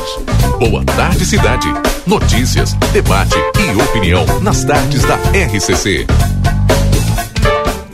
[0.60, 1.68] Boa tarde, cidade.
[2.06, 6.06] Notícias, debate e opinião nas tardes da RCC.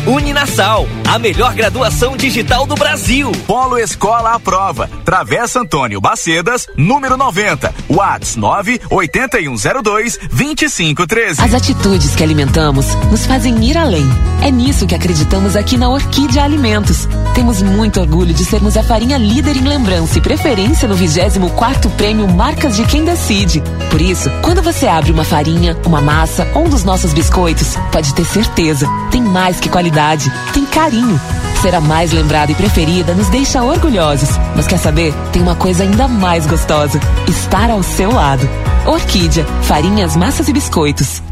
[0.07, 3.29] Uninasal, a melhor graduação digital do Brasil.
[3.45, 4.89] Polo Escola à Prova.
[5.03, 7.75] Travessa Antônio Bacedas, número 90.
[7.89, 11.41] Whats 98102 2513.
[11.41, 14.07] As atitudes que alimentamos nos fazem ir além.
[14.41, 17.05] É nisso que acreditamos aqui na Orquídea Alimentos.
[17.35, 22.29] Temos muito orgulho de sermos a farinha líder em lembrança e preferência no 24º Prêmio
[22.29, 23.61] Marcas de Quem Decide.
[23.91, 28.13] Por isso, quando você abre uma farinha, uma massa ou um dos nossos biscoitos, pode
[28.13, 29.96] ter certeza, tem mais que qualidade,
[30.53, 31.19] tem carinho.
[31.61, 34.29] Ser a mais lembrada e preferida nos deixa orgulhosos.
[34.55, 35.11] Mas quer saber?
[35.33, 38.47] Tem uma coisa ainda mais gostosa: estar ao seu lado.
[38.85, 41.23] Orquídea, farinhas, massas e biscoitos.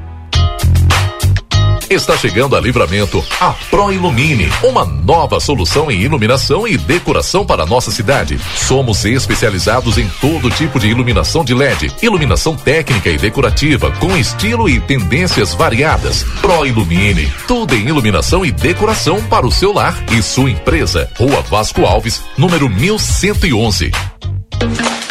[1.96, 7.66] Está chegando a livramento a Pro Ilumine, uma nova solução em iluminação e decoração para
[7.66, 8.38] nossa cidade.
[8.58, 14.68] Somos especializados em todo tipo de iluminação de LED, iluminação técnica e decorativa, com estilo
[14.68, 16.26] e tendências variadas.
[16.42, 21.10] Pro Ilumine, tudo em iluminação e decoração para o seu lar e sua empresa.
[21.18, 23.90] Rua Vasco Alves, número 1111.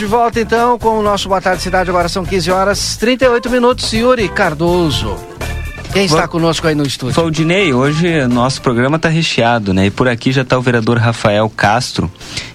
[0.00, 1.90] De volta então com o nosso Boa Tarde Cidade.
[1.90, 3.92] Agora são 15 horas 38 minutos.
[3.92, 5.14] Yuri Cardoso.
[5.92, 7.14] Quem está conosco aí no estúdio?
[7.14, 9.86] Valdinei, hoje nosso programa está recheado, né?
[9.86, 12.10] E por aqui já está o vereador Rafael Castro.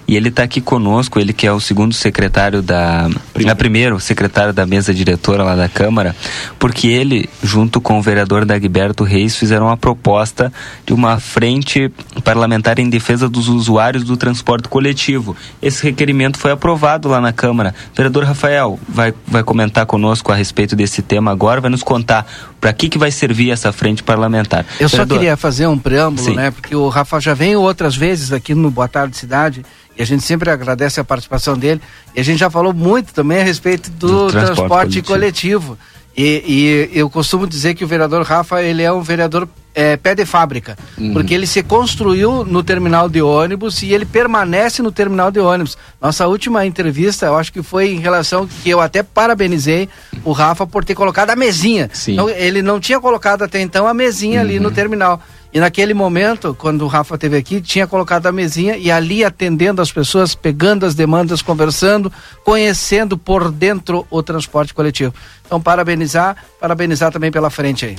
[0.08, 3.08] E ele está aqui conosco, ele que é o segundo secretário da.
[3.32, 3.50] Primeiro.
[3.50, 6.14] É, primeiro secretário da mesa diretora lá da Câmara,
[6.58, 10.52] porque ele, junto com o vereador Dagberto Reis, fizeram uma proposta
[10.84, 11.90] de uma frente
[12.22, 15.36] parlamentar em defesa dos usuários do transporte coletivo.
[15.60, 17.74] Esse requerimento foi aprovado lá na Câmara.
[17.94, 22.26] Vereador Rafael vai, vai comentar conosco a respeito desse tema agora, vai nos contar
[22.60, 24.64] para que, que vai servir essa frente parlamentar.
[24.78, 26.36] Eu vereador, só queria fazer um preâmbulo, Sim.
[26.36, 26.50] né?
[26.50, 29.64] Porque o Rafa já veio outras vezes aqui no Boa Tarde Cidade
[29.96, 31.80] e a gente sempre agradece a participação dele.
[32.14, 35.76] E a gente já falou muito também a respeito do, do transporte, transporte, coletivo.
[35.76, 35.78] coletivo.
[36.16, 40.14] E, e, eu costumo dizer que o vereador Rafa, ele é um vereador é, pé
[40.14, 41.12] de fábrica, uhum.
[41.12, 45.76] porque ele se construiu no terminal de ônibus e ele permanece no terminal de ônibus.
[46.00, 49.90] Nossa última entrevista, eu acho que foi em relação que eu até parabenizei
[50.24, 51.90] o Rafa por ter colocado a mesinha.
[52.08, 54.46] Então, ele não tinha colocado até então a mesinha uhum.
[54.46, 54.74] ali no uhum.
[54.74, 55.20] terminal.
[55.56, 59.80] E naquele momento, quando o Rafa esteve aqui, tinha colocado a mesinha e ali atendendo
[59.80, 62.12] as pessoas, pegando as demandas, conversando,
[62.44, 65.14] conhecendo por dentro o transporte coletivo.
[65.46, 67.96] Então, parabenizar, parabenizar também pela frente aí.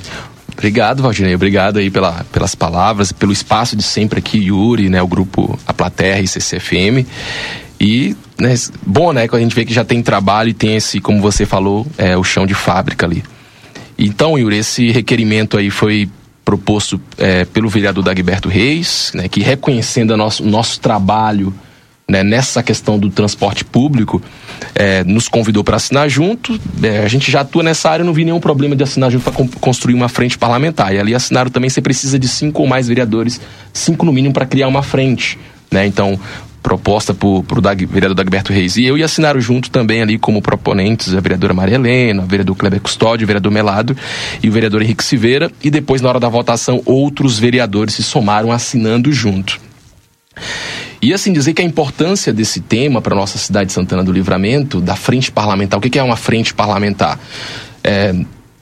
[0.53, 1.33] Obrigado, Valdinei.
[1.33, 5.73] Obrigado aí pela, pelas palavras, pelo espaço de sempre aqui, Yuri, né, o grupo A
[5.73, 7.07] Platerra e CCFM.
[7.81, 8.53] E né,
[8.85, 11.43] bom, né, quando a gente vê que já tem trabalho e tem esse, como você
[11.43, 13.23] falou, é, o chão de fábrica ali.
[13.97, 16.07] Então, Yuri, esse requerimento aí foi
[16.47, 21.53] proposto é, pelo vereador Dagberto Reis, né, que reconhecendo o nosso, nosso trabalho
[22.07, 24.21] né, nessa questão do transporte público,
[24.73, 26.57] é, nos convidou para assinar junto.
[26.81, 29.45] É, a gente já atua nessa área, não vi nenhum problema de assinar junto para
[29.59, 30.95] construir uma frente parlamentar.
[30.95, 33.41] E ali assinaram também, você precisa de cinco ou mais vereadores,
[33.73, 35.37] cinco no mínimo, para criar uma frente.
[35.69, 35.85] Né?
[35.85, 36.17] Então,
[36.61, 38.77] proposta por, por Dag, vereador Dagberto Reis.
[38.77, 42.55] E eu e assinaram junto também ali como proponentes a vereadora Maria Helena, o vereador
[42.55, 43.95] Kleber Custódio, o vereador Melado
[44.43, 45.51] e o vereador Henrique Silveira.
[45.63, 49.59] E depois, na hora da votação, outros vereadores se somaram assinando junto.
[51.01, 54.81] E assim, dizer que a importância desse tema para nossa cidade de Santana do Livramento,
[54.81, 57.19] da frente parlamentar, o que é uma frente parlamentar?
[57.83, 58.13] É,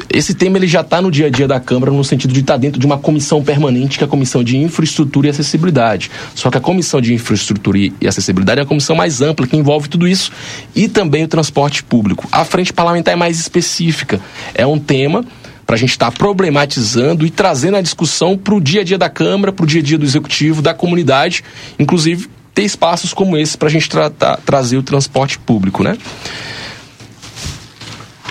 [0.09, 2.53] esse tema ele já está no dia a dia da Câmara no sentido de estar
[2.53, 6.11] tá dentro de uma comissão permanente, que é a Comissão de Infraestrutura e Acessibilidade.
[6.33, 9.89] Só que a Comissão de Infraestrutura e Acessibilidade é a comissão mais ampla, que envolve
[9.89, 10.31] tudo isso,
[10.75, 12.27] e também o transporte público.
[12.31, 14.19] A frente parlamentar é mais específica.
[14.53, 15.25] É um tema
[15.65, 18.97] para a gente estar tá problematizando e trazendo a discussão para o dia a dia
[18.97, 21.43] da Câmara, para o dia a dia do Executivo, da comunidade,
[21.79, 25.97] inclusive ter espaços como esse para a gente tratar, trazer o transporte público, né?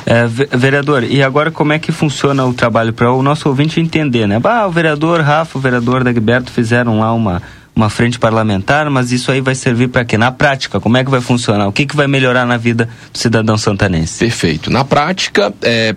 [0.06, 4.26] É, vereador, e agora como é que funciona o trabalho para o nosso ouvinte entender,
[4.26, 4.38] né?
[4.66, 7.40] O vereador Rafa, o vereador Dagberto fizeram lá uma,
[7.74, 10.18] uma frente parlamentar, mas isso aí vai servir para quê?
[10.18, 11.66] Na prática, como é que vai funcionar?
[11.66, 14.18] O que, que vai melhorar na vida do cidadão santanense?
[14.18, 14.70] Perfeito.
[14.70, 15.94] Na prática, é,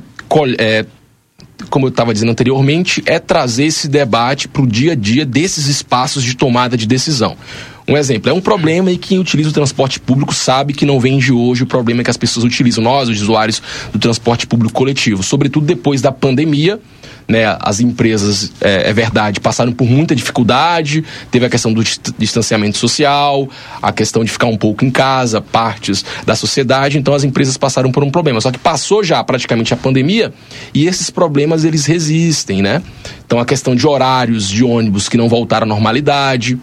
[0.58, 0.86] é
[1.70, 5.68] como eu estava dizendo anteriormente, é trazer esse debate para o dia a dia desses
[5.68, 7.36] espaços de tomada de decisão.
[7.90, 11.18] Um exemplo, é um problema e quem utiliza o transporte público sabe que não vem
[11.20, 13.62] de hoje o problema que as pessoas utilizam, nós, os usuários
[13.94, 16.82] do transporte público coletivo, sobretudo depois da pandemia,
[17.26, 21.82] né, as empresas, é, é, verdade, passaram por muita dificuldade, teve a questão do
[22.18, 23.48] distanciamento social,
[23.82, 27.90] a questão de ficar um pouco em casa, partes da sociedade, então as empresas passaram
[27.90, 28.42] por um problema.
[28.42, 30.34] Só que passou já praticamente a pandemia
[30.74, 32.82] e esses problemas eles resistem, né?
[33.26, 36.58] Então a questão de horários de ônibus que não voltaram à normalidade,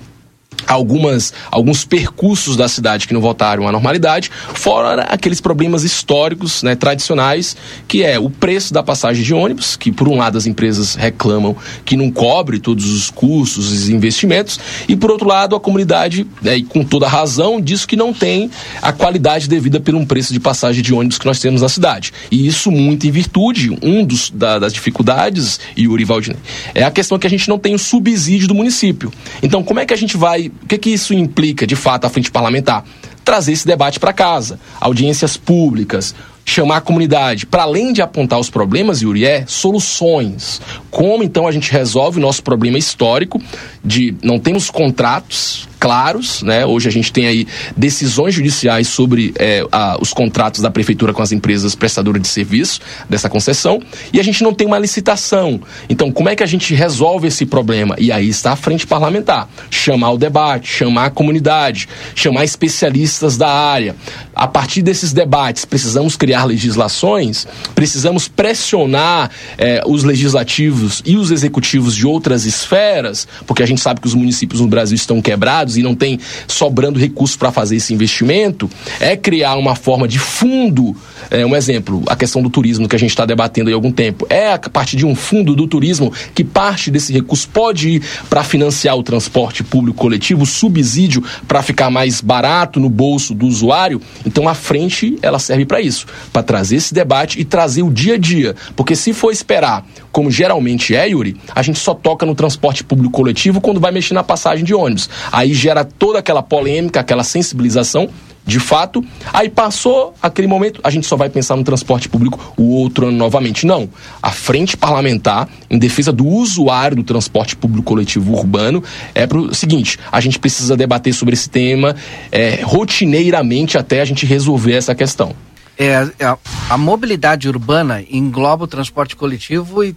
[0.66, 6.74] algumas alguns percursos da cidade que não voltaram à normalidade, fora aqueles problemas históricos, né,
[6.74, 7.56] tradicionais,
[7.88, 11.56] que é o preço da passagem de ônibus, que por um lado as empresas reclamam
[11.84, 14.58] que não cobre todos os custos, os investimentos,
[14.88, 18.50] e por outro lado a comunidade, né, e com toda razão, diz que não tem
[18.82, 22.12] a qualidade devida um preço de passagem de ônibus que nós temos na cidade.
[22.30, 26.38] E isso muito em virtude, um dos da, das dificuldades, Yuri Valdinei,
[26.74, 29.12] é a questão que a gente não tem o subsídio do município.
[29.42, 32.10] Então, como é que a gente vai o que, que isso implica, de fato, à
[32.10, 32.84] frente parlamentar?
[33.24, 36.14] Trazer esse debate para casa, audiências públicas,
[36.44, 40.60] chamar a comunidade, para além de apontar os problemas, Yuri, é soluções.
[40.90, 43.40] Como então a gente resolve o nosso problema histórico
[43.82, 46.64] de não temos contratos claros, né?
[46.64, 47.46] Hoje a gente tem aí
[47.76, 52.80] decisões judiciais sobre é, a, os contratos da prefeitura com as empresas prestadoras de serviço
[53.06, 55.60] dessa concessão e a gente não tem uma licitação.
[55.86, 57.96] Então, como é que a gente resolve esse problema?
[57.98, 63.50] E aí está a frente parlamentar, chamar o debate, chamar a comunidade, chamar especialistas da
[63.50, 63.94] área.
[64.34, 71.94] A partir desses debates, precisamos criar legislações, precisamos pressionar é, os legislativos e os executivos
[71.94, 75.82] de outras esferas, porque a gente sabe que os municípios no Brasil estão quebrados e
[75.82, 78.68] não tem sobrando recursos para fazer esse investimento,
[79.00, 80.96] é criar uma forma de fundo.
[81.30, 84.26] É, um exemplo, a questão do turismo que a gente está debatendo há algum tempo.
[84.28, 88.44] É a partir de um fundo do turismo que parte desse recurso pode ir para
[88.44, 94.00] financiar o transporte público coletivo, subsídio para ficar mais barato no bolso do usuário.
[94.26, 98.14] Então a frente ela serve para isso, para trazer esse debate e trazer o dia
[98.14, 98.54] a dia.
[98.76, 103.12] Porque se for esperar, como geralmente é, Yuri, a gente só toca no transporte público
[103.12, 105.08] coletivo quando vai mexer na passagem de ônibus.
[105.32, 108.08] Aí gera toda aquela polêmica, aquela sensibilização
[108.46, 109.04] de fato.
[109.32, 113.16] Aí passou aquele momento, a gente só vai pensar no transporte público o outro ano
[113.16, 113.66] novamente.
[113.66, 113.88] Não.
[114.22, 118.82] A frente parlamentar, em defesa do usuário do transporte público coletivo urbano,
[119.14, 121.96] é para o seguinte: a gente precisa debater sobre esse tema
[122.30, 125.34] é, rotineiramente até a gente resolver essa questão.
[125.76, 126.38] É, a,
[126.70, 129.96] a mobilidade urbana engloba o transporte coletivo e,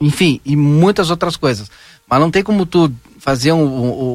[0.00, 1.70] enfim, e muitas outras coisas.
[2.08, 4.14] Mas não tem como tu fazer um,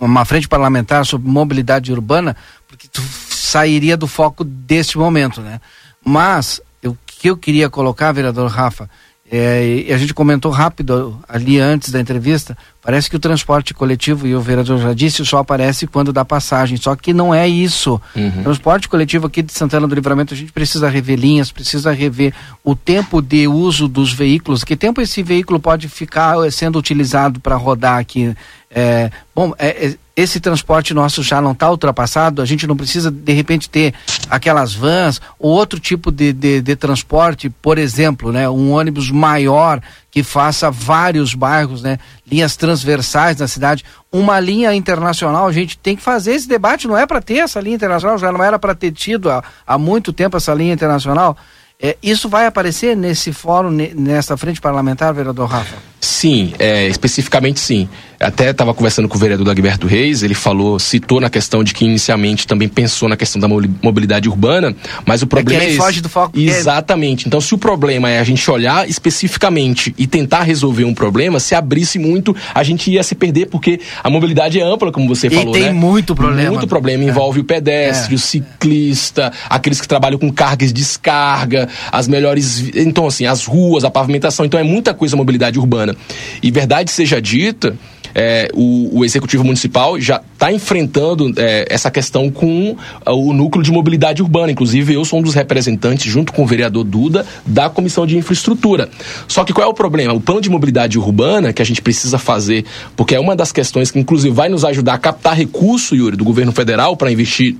[0.00, 2.36] uma frente parlamentar sobre mobilidade urbana,
[2.66, 5.60] porque tu sairia do foco deste momento, né?
[6.04, 8.88] Mas o que eu queria colocar, vereador Rafa,
[9.32, 14.34] é, a gente comentou rápido ali antes da entrevista, parece que o transporte coletivo, e
[14.34, 18.00] o vereador já disse, só aparece quando dá passagem, só que não é isso.
[18.16, 18.42] Uhum.
[18.42, 22.34] Transporte coletivo aqui de Santana do Livramento, a gente precisa rever linhas, precisa rever
[22.64, 27.54] o tempo de uso dos veículos, que tempo esse veículo pode ficar sendo utilizado para
[27.54, 28.34] rodar aqui.
[28.68, 33.10] É, bom, é, é esse transporte nosso já não está ultrapassado, a gente não precisa
[33.10, 33.94] de repente ter
[34.28, 39.80] aquelas vans ou outro tipo de, de, de, transporte, por exemplo, né, um ônibus maior
[40.10, 41.98] que faça vários bairros, né,
[42.30, 46.98] linhas transversais na cidade, uma linha internacional, a gente tem que fazer esse debate, não
[46.98, 50.12] é para ter essa linha internacional, já não era para ter tido há, há muito
[50.12, 51.36] tempo essa linha internacional.
[51.82, 55.76] É, isso vai aparecer nesse fórum, nessa frente parlamentar, vereador Rafa?
[55.98, 57.88] Sim, é, especificamente sim.
[58.20, 61.86] Até estava conversando com o vereador Dagberto Reis, ele falou, citou na questão de que
[61.86, 64.76] inicialmente também pensou na questão da mobilidade urbana,
[65.06, 66.38] mas o problema é, que é foge do foco.
[66.38, 67.26] Exatamente.
[67.26, 71.54] Então, se o problema é a gente olhar especificamente e tentar resolver um problema, se
[71.54, 75.30] abrisse muito, a gente ia se perder, porque a mobilidade é ampla, como você e
[75.30, 75.72] falou, tem né?
[75.72, 76.50] muito problema.
[76.50, 77.02] Muito problema.
[77.02, 77.42] Envolve é.
[77.42, 78.16] o pedestre, é.
[78.16, 82.70] o ciclista, aqueles que trabalham com carga e descarga, as melhores.
[82.76, 84.44] Então, assim, as ruas, a pavimentação.
[84.44, 85.96] Então, é muita coisa mobilidade urbana.
[86.42, 87.74] E verdade seja dita,
[88.14, 92.76] é, o, o, Executivo Municipal já está enfrentando é, essa questão com
[93.06, 94.52] o núcleo de mobilidade urbana.
[94.52, 98.88] Inclusive, eu sou um dos representantes, junto com o vereador Duda, da Comissão de Infraestrutura.
[99.28, 100.12] Só que qual é o problema?
[100.14, 102.64] O plano de mobilidade urbana que a gente precisa fazer,
[102.96, 106.24] porque é uma das questões que, inclusive, vai nos ajudar a captar recurso, Yuri, do
[106.24, 107.56] governo federal para investir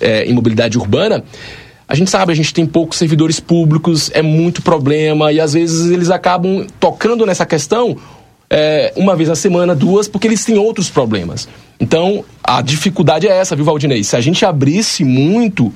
[0.00, 1.22] é, em mobilidade urbana.
[1.86, 5.90] A gente sabe, a gente tem poucos servidores públicos, é muito problema, e às vezes
[5.90, 7.98] eles acabam tocando nessa questão
[8.54, 11.48] é, uma vez na semana, duas, porque eles têm outros problemas.
[11.80, 14.04] Então, a dificuldade é essa, viu, Valdinei?
[14.04, 15.72] Se a gente abrisse muito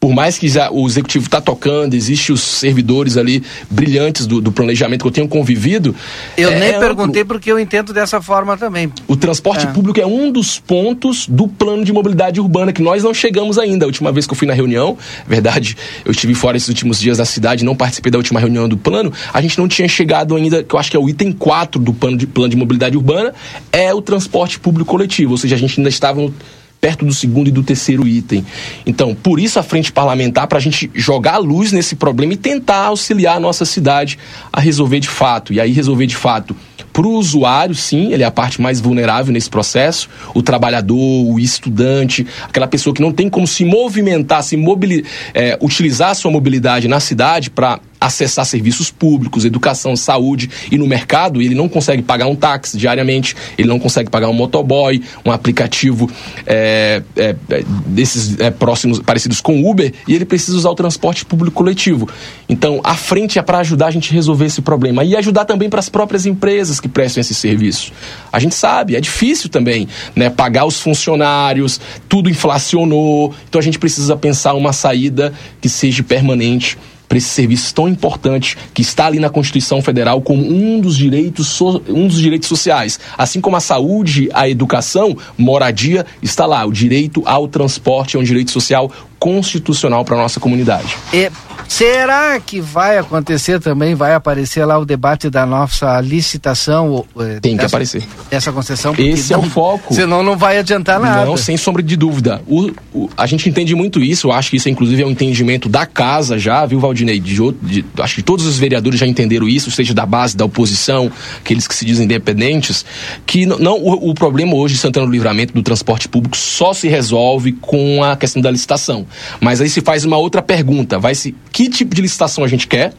[0.00, 4.50] por mais que já o executivo está tocando, existe os servidores ali brilhantes do, do,
[4.50, 5.94] planejamento que eu tenho convivido.
[6.38, 8.90] Eu é, nem perguntei porque eu entendo dessa forma também.
[9.06, 9.70] O transporte é.
[9.70, 13.84] público é um dos pontos do plano de mobilidade urbana que nós não chegamos ainda.
[13.84, 14.96] A última vez que eu fui na reunião,
[15.26, 18.78] verdade, eu estive fora esses últimos dias da cidade, não participei da última reunião do
[18.78, 21.78] plano, a gente não tinha chegado ainda, que eu acho que é o item 4
[21.78, 23.34] do plano de, plano de mobilidade urbana,
[23.70, 26.34] é o transporte público coletivo, ou seja, a gente ainda estava no
[26.80, 28.44] perto do segundo e do terceiro item.
[28.86, 32.36] Então, por isso a frente parlamentar, para a gente jogar a luz nesse problema e
[32.36, 34.18] tentar auxiliar a nossa cidade
[34.52, 35.52] a resolver de fato.
[35.52, 36.56] E aí, resolver de fato
[36.92, 40.08] para o usuário, sim, ele é a parte mais vulnerável nesse processo.
[40.34, 45.56] O trabalhador, o estudante, aquela pessoa que não tem como se movimentar, se mobili é,
[45.60, 51.42] utilizar a sua mobilidade na cidade para acessar serviços públicos, educação, saúde e no mercado
[51.42, 56.10] ele não consegue pagar um táxi diariamente, ele não consegue pagar um motoboy, um aplicativo
[56.46, 61.24] é, é, é desses é, próximos parecidos com Uber e ele precisa usar o transporte
[61.24, 62.08] público coletivo.
[62.48, 65.68] Então a frente é para ajudar a gente a resolver esse problema e ajudar também
[65.68, 67.92] para as próprias empresas que prestam esse serviço.
[68.32, 69.86] A gente sabe, é difícil também,
[70.16, 76.02] né, pagar os funcionários, tudo inflacionou, então a gente precisa pensar uma saída que seja
[76.02, 76.78] permanente
[77.10, 81.48] para esse serviço tão importante que está ali na Constituição Federal como um dos direitos
[81.48, 86.64] so, um dos direitos sociais, assim como a saúde, a educação, moradia está lá.
[86.64, 90.96] O direito ao transporte é um direito social constitucional para nossa comunidade.
[91.12, 91.30] E
[91.68, 97.04] será que vai acontecer também, vai aparecer lá o debate da nossa licitação?
[97.18, 98.02] Eh, Tem que aparecer.
[98.30, 98.94] Essa concessão?
[98.98, 99.94] Esse não, é o foco.
[99.94, 101.26] Senão não vai adiantar nada.
[101.26, 102.40] Não, sem sombra de dúvida.
[102.48, 105.68] O, o, a gente entende muito isso, eu acho que isso inclusive é um entendimento
[105.68, 107.20] da casa já, viu, Valdinei?
[107.20, 111.12] De, de, acho que todos os vereadores já entenderam isso, seja da base, da oposição,
[111.38, 112.86] aqueles que se dizem independentes,
[113.26, 116.88] que não, o, o problema hoje de Santana do Livramento do transporte público só se
[116.88, 119.06] resolve com a questão da licitação.
[119.40, 122.66] Mas aí se faz uma outra pergunta: vai se que tipo de licitação a gente
[122.66, 122.92] quer?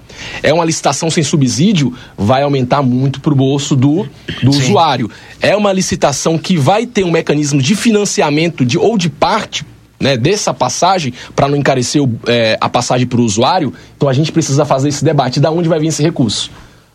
[0.44, 1.94] É uma licitação sem subsídio?
[2.18, 4.08] Vai aumentar muito para o bolso do,
[4.44, 5.10] do usuário.
[5.40, 9.66] É uma licitação que vai ter um mecanismo de financiamento de, ou de parte
[10.00, 14.14] né, dessa passagem para não encarecer o, é, a passagem para o usuário, então a
[14.14, 15.40] gente precisa fazer esse debate.
[15.40, 16.52] Da onde vai vir esse recurso?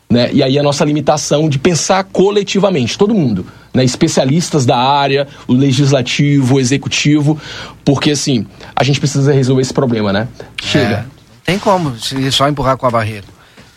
[0.09, 0.31] Né?
[0.33, 3.85] E aí a nossa limitação de pensar coletivamente, todo mundo, né?
[3.85, 7.41] especialistas da área, o legislativo, o executivo,
[7.85, 10.29] porque assim, a gente precisa resolver esse problema, né?
[10.63, 11.07] Chega.
[11.11, 11.95] É, tem como,
[12.31, 13.36] só empurrar com a barreira.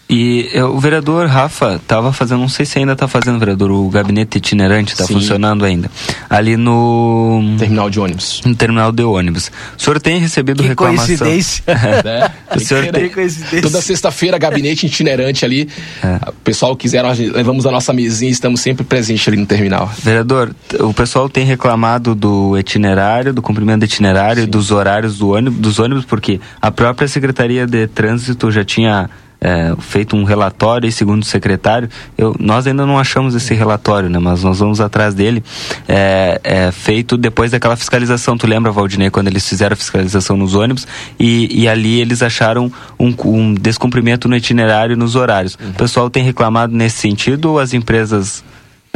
[0.10, 3.88] E eu, o vereador Rafa estava fazendo, não sei se ainda está fazendo, vereador, o
[3.90, 5.92] gabinete itinerante está funcionando ainda.
[6.28, 7.56] Ali no.
[7.60, 8.42] Terminal de ônibus.
[8.44, 9.52] No terminal de ônibus.
[9.78, 11.06] O senhor tem recebido que reclamação.
[11.06, 11.64] Coincidência.
[11.70, 13.08] é, o senhor tem...
[13.10, 13.62] coincidência.
[13.62, 15.70] Toda sexta-feira, gabinete itinerante ali.
[16.04, 16.30] É.
[16.30, 19.92] O pessoal quiser, nós levamos a nossa mesinha e estamos sempre presentes ali no terminal.
[20.02, 24.50] Vereador, o pessoal tem reclamado do itinerário, do cumprimento do itinerário, Sim.
[24.50, 29.08] dos horários do ônibus, dos ônibus, porque a própria Secretaria de Trânsito já tinha
[29.42, 34.10] é, feito um relatório e segundo o secretário, eu, nós ainda não achamos esse relatório,
[34.10, 34.20] né?
[34.20, 35.44] Mas nós vamos atrás dele.
[35.88, 38.38] É, é, feito depois daquela fiscalização.
[38.38, 40.88] Tu lembra, Valdinei, quando eles fizeram a fiscalização nos ônibus
[41.20, 45.58] e, e ali eles acharam um, um, descumprimento no itinerário e nos horários.
[45.62, 45.70] Uhum.
[45.70, 48.44] O pessoal tem reclamado nesse sentido ou as empresas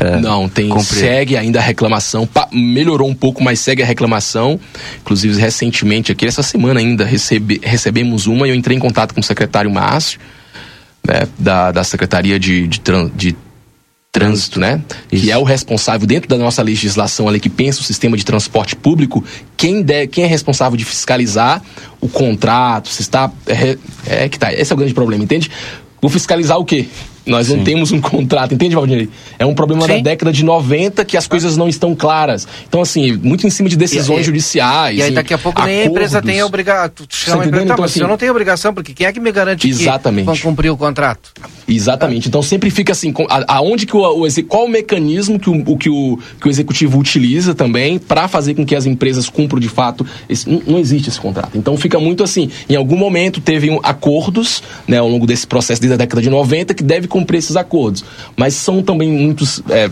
[0.03, 4.59] é, não, tem segue ainda a reclamação, pa, melhorou um pouco, mas segue a reclamação.
[5.01, 9.21] Inclusive, recentemente, aqui, essa semana ainda, recebe, recebemos uma e eu entrei em contato com
[9.21, 10.19] o secretário Márcio,
[11.07, 12.81] né, da, da Secretaria de, de,
[13.15, 13.35] de
[14.11, 14.79] Trânsito, né?
[15.11, 15.23] Isso.
[15.23, 18.75] Que é o responsável dentro da nossa legislação ali que pensa o sistema de transporte
[18.75, 19.23] público,
[19.57, 21.63] quem, de, quem é responsável de fiscalizar
[21.99, 23.31] o contrato, se está.
[23.47, 24.53] É, é que tá.
[24.53, 25.49] Esse é o grande problema, entende?
[25.99, 26.87] Vou fiscalizar o quê?
[27.25, 27.57] Nós Sim.
[27.57, 29.09] não temos um contrato, entende, Valdir?
[29.39, 29.97] É um problema Sim.
[29.97, 32.47] da década de 90 que as coisas não estão claras.
[32.67, 34.97] Então, assim, muito em cima de decisões e, judiciais.
[34.97, 35.75] E aí, daqui a pouco acordos.
[35.75, 36.89] nem a empresa tem a obrigação.
[36.89, 39.19] Tu chama a empresa, tá, então, assim, eu não tenho obrigação, porque quem é que
[39.19, 40.25] me garante exatamente.
[40.25, 41.31] que vão cumprir o contrato?
[41.67, 42.27] Exatamente.
[42.27, 43.13] Então sempre fica assim,
[43.47, 46.99] aonde que o, o qual o mecanismo que o, o, que o, que o executivo
[46.99, 50.05] utiliza também para fazer com que as empresas cumpram de fato.
[50.29, 51.57] Esse, não, não, existe esse contrato.
[51.57, 52.49] Então fica muito assim.
[52.69, 56.29] Em algum momento teve um, acordos, né, ao longo desse processo desde a década de
[56.29, 58.03] 90 que deve cumprir esses acordos,
[58.35, 59.87] mas são também muitos é,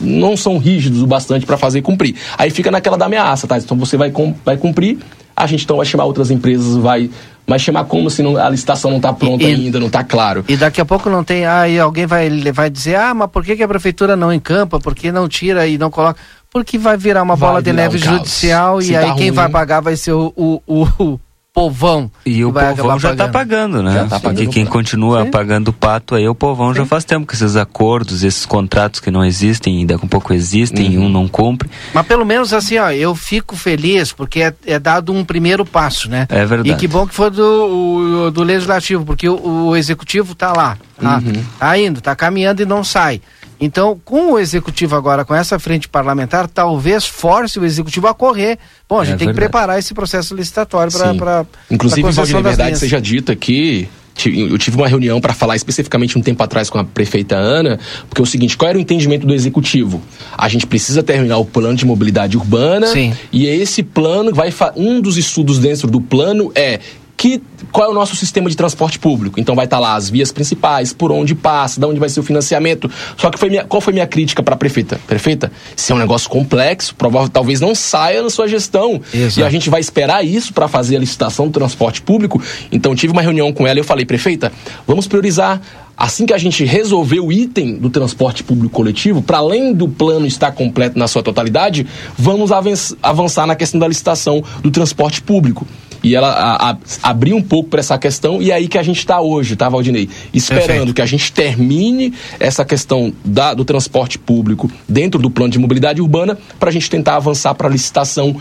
[0.00, 2.14] não são rígidos o bastante para fazer cumprir.
[2.38, 3.58] Aí fica naquela da ameaça, tá?
[3.58, 4.12] Então você vai,
[4.44, 4.98] vai cumprir,
[5.34, 7.10] a gente então vai chamar outras empresas, vai
[7.48, 10.44] mas chamar como se não, a licitação não está pronta e, ainda, não está claro.
[10.48, 13.44] E daqui a pouco não tem, ah, e alguém vai, vai dizer, ah, mas por
[13.44, 16.18] que, que a prefeitura não encampa, por que não tira e não coloca?
[16.50, 19.80] Porque vai virar uma vai bola de neve um judicial e aí quem vai pagar
[19.80, 20.60] vai ser o, o,
[20.98, 21.20] o,
[21.56, 22.10] povão.
[22.26, 23.90] E o povão já está pagando, né?
[23.94, 25.30] Já tá Porque pagando quem continua Sim.
[25.30, 29.00] pagando o pato aí é o povão já faz tempo, com esses acordos, esses contratos
[29.00, 31.70] que não existem, e daqui a pouco existem e um não cumpre.
[31.94, 36.10] Mas pelo menos assim, ó, eu fico feliz porque é, é dado um primeiro passo,
[36.10, 36.26] né?
[36.28, 36.72] É verdade.
[36.72, 41.22] E que bom que foi do, do legislativo, porque o, o executivo tá lá, tá,
[41.24, 41.42] Uhum.
[41.58, 43.22] tá indo, tá caminhando e não sai.
[43.60, 48.58] Então, com o executivo agora, com essa frente parlamentar, talvez force o executivo a correr.
[48.88, 49.50] Bom, a É gente tem que verdade.
[49.50, 54.76] preparar esse processo licitatório para Inclusive, pra das verdade seja dita que ti- eu tive
[54.76, 57.78] uma reunião para falar especificamente um tempo atrás com a prefeita Ana,
[58.08, 60.02] porque é o seguinte, qual era o entendimento do executivo?
[60.36, 63.14] A gente precisa terminar o plano de mobilidade urbana Sim.
[63.32, 66.80] e esse plano vai um dos estudos dentro do plano é
[67.16, 69.40] que qual é o nosso sistema de transporte público?
[69.40, 72.22] Então vai estar lá as vias principais, por onde passa, de onde vai ser o
[72.22, 72.90] financiamento.
[73.16, 75.00] Só que foi minha, qual foi minha crítica para a prefeita?
[75.06, 79.00] Prefeita, isso é um negócio complexo, provável talvez não saia na sua gestão.
[79.12, 79.40] Exato.
[79.40, 82.42] E a gente vai esperar isso para fazer a licitação do transporte público.
[82.70, 84.52] Então tive uma reunião com ela e eu falei, prefeita,
[84.86, 85.60] vamos priorizar
[85.96, 90.26] Assim que a gente resolver o item do transporte público coletivo, para além do plano
[90.26, 91.86] estar completo na sua totalidade,
[92.18, 95.66] vamos avanç- avançar na questão da licitação do transporte público.
[96.06, 98.82] E ela a- a- abriu um pouco para essa questão, e é aí que a
[98.82, 100.08] gente está hoje, tá, Valdinei?
[100.32, 100.94] Esperando Perfeito.
[100.94, 106.00] que a gente termine essa questão da- do transporte público dentro do plano de mobilidade
[106.00, 108.36] urbana, para a gente tentar avançar para a licitação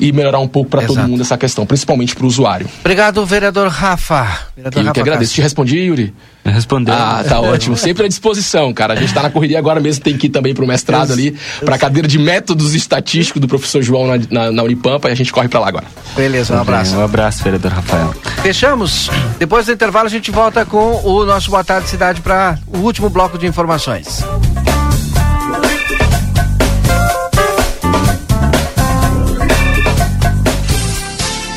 [0.00, 2.66] e melhorar um pouco para todo mundo essa questão, principalmente para o usuário.
[2.80, 4.26] Obrigado, vereador Rafa.
[4.56, 5.34] Vereador Eu Rafa que agradeço.
[5.34, 6.14] Te respondi, Yuri?
[6.44, 6.94] Respondeu.
[6.94, 7.76] Ah, tá ótimo.
[7.76, 8.94] Sempre à disposição, cara.
[8.94, 11.76] A gente tá na correria agora mesmo, tem que ir também pro mestrado ali, pra
[11.78, 15.48] cadeira de métodos estatísticos do professor João na, na, na Unipampa e a gente corre
[15.48, 15.84] pra lá agora.
[16.16, 16.96] Beleza, um abraço.
[16.96, 18.14] Um abraço, vereador Rafael.
[18.42, 19.10] Fechamos.
[19.38, 23.10] Depois do intervalo, a gente volta com o nosso Boa Tarde Cidade para o último
[23.10, 24.24] bloco de informações.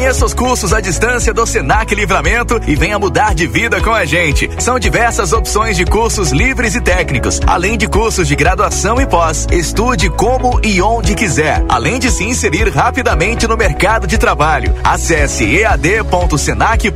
[0.00, 4.06] Conheça os cursos à distância do Senac Livramento e venha mudar de vida com a
[4.06, 4.48] gente.
[4.58, 9.46] São diversas opções de cursos livres e técnicos, além de cursos de graduação e pós.
[9.52, 14.74] Estude como e onde quiser, além de se inserir rapidamente no mercado de trabalho.
[14.82, 16.90] Acesse ead.senac.br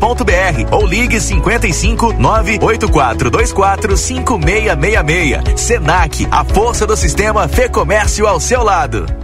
[0.75, 5.61] ou ligue 55 98424 5666.
[5.61, 9.24] Senac, a força do sistema Fê Comércio ao seu lado.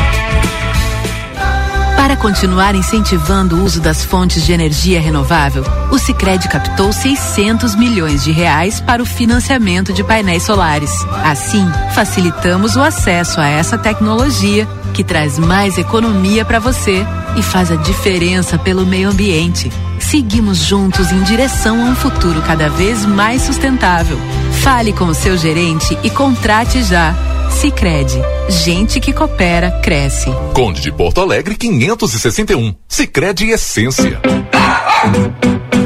[2.11, 8.21] Para continuar incentivando o uso das fontes de energia renovável, o Sicredi captou 600 milhões
[8.21, 10.91] de reais para o financiamento de painéis solares.
[11.23, 11.65] Assim,
[11.95, 17.07] facilitamos o acesso a essa tecnologia que traz mais economia para você
[17.37, 19.71] e faz a diferença pelo meio ambiente.
[20.11, 24.17] Seguimos juntos em direção a um futuro cada vez mais sustentável.
[24.61, 27.15] Fale com o seu gerente e contrate já.
[27.49, 28.19] Sicredi,
[28.49, 30.29] gente que coopera cresce.
[30.53, 32.75] Conde de Porto Alegre 561.
[32.89, 34.19] Sicredi Essência.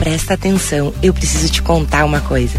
[0.00, 2.58] Presta atenção, eu preciso te contar uma coisa.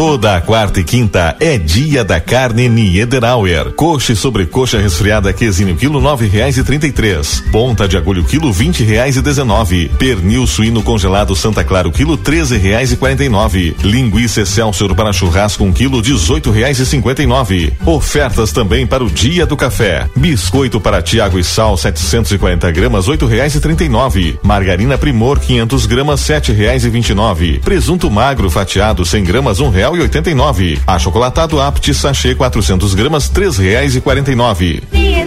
[0.00, 3.72] Toda quarta e quinta é dia da carne Niederauer.
[3.72, 7.44] Coxa e sobrecoxa resfriada quesinho quilo nove reais e trinta e três.
[7.52, 9.90] Ponta de agulho quilo vinte reais e dezenove.
[9.98, 13.76] Pernil suíno congelado Santa Clara quilo treze reais e quarenta e nove.
[13.82, 17.70] Linguiça Excelsior para churrasco um quilo dezoito reais e cinquenta e nove.
[17.84, 20.08] Ofertas também para o dia do café.
[20.16, 24.38] Biscoito para Tiago e Sal 740 gramas oito reais e trinta e nove.
[24.42, 27.58] Margarina Primor 500 gramas sete reais e vinte e nove.
[27.62, 30.78] Presunto magro fatiado 100 gramas um real e oitenta e nove.
[30.86, 34.82] Achocolatado Apti sachê 400 gramas três reais e quarenta e nove.
[34.92, 35.20] É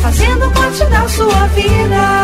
[0.00, 2.23] fazendo parte da sua vida.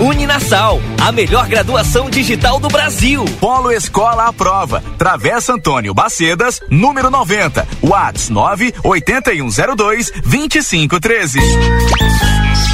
[0.00, 3.24] Uninasal, a melhor graduação digital do Brasil.
[3.38, 4.82] Polo Escola à Prova.
[4.98, 7.66] Travessa Antônio Bacedas, número 90.
[7.82, 11.38] Whats 98102 2513.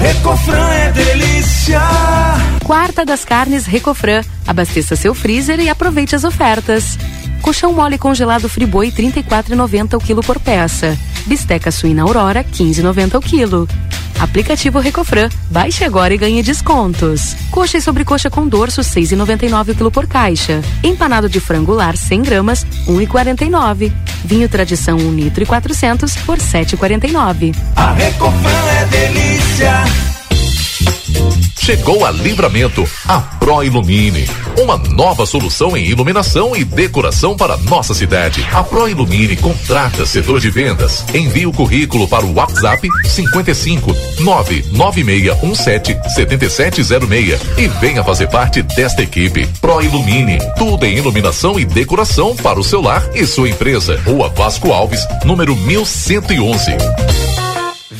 [0.00, 1.78] Recofran é delícia.
[2.64, 4.22] Quarta das carnes Recofran.
[4.46, 6.98] Abasteça seu freezer e aproveite as ofertas.
[7.42, 10.96] Colchão mole congelado Friboi 34,90 o quilo por peça.
[11.26, 13.68] Bisteca suína Aurora 15,90 o quilo.
[14.20, 15.28] Aplicativo Recofran.
[15.50, 17.34] Baixe agora e ganhe descontos.
[17.50, 20.62] Coxa e sobrecoxa com dorso 6,99 o quilo por caixa.
[20.84, 23.92] Empanado de frango lar 100 gramas 1,49.
[24.24, 27.56] Vinho tradição 1 litro e 400 por 7,49.
[27.74, 30.19] A Recofran é delícia.
[31.58, 34.28] Chegou a Livramento, a Pro Ilumine.
[34.58, 38.44] Uma nova solução em iluminação e decoração para nossa cidade.
[38.52, 41.04] A Pro Ilumine contrata setor de vendas.
[41.14, 49.46] Envie o currículo para o WhatsApp 55 99617 7706 e venha fazer parte desta equipe.
[49.60, 54.00] Pro Ilumine, tudo em iluminação e decoração para o seu lar e sua empresa.
[54.04, 57.29] Rua Vasco Alves, número 1111.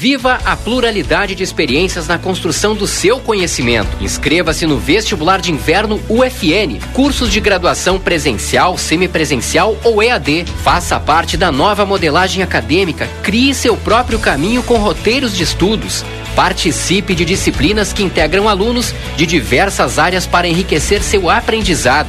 [0.01, 3.99] Viva a pluralidade de experiências na construção do seu conhecimento.
[4.01, 6.81] Inscreva-se no Vestibular de Inverno UFN.
[6.95, 10.47] Cursos de graduação presencial, semipresencial ou EAD.
[10.65, 13.11] Faça parte da nova modelagem acadêmica.
[13.23, 16.03] Crie seu próprio caminho com roteiros de estudos.
[16.35, 22.09] Participe de disciplinas que integram alunos de diversas áreas para enriquecer seu aprendizado.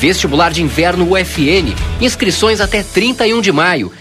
[0.00, 3.92] Vestibular de Inverno UFN Inscrições até 31 de maio.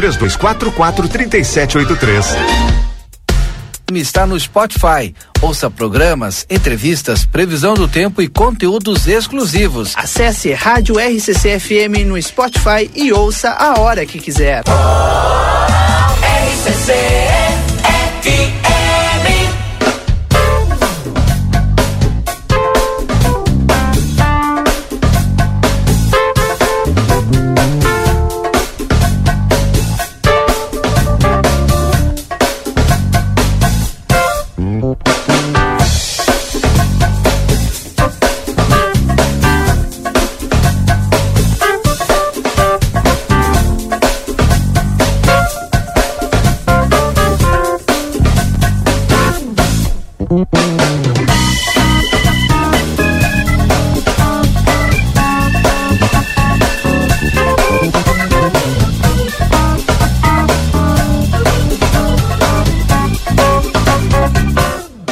[0.00, 2.26] 3244 3783
[3.92, 5.14] está no Spotify.
[5.42, 9.92] Ouça programas, entrevistas, previsão do tempo e conteúdos exclusivos.
[9.96, 14.62] Acesse Rádio RCC FM no Spotify e ouça a hora que quiser.
[16.54, 16.94] RCC
[18.22, 18.59] FM.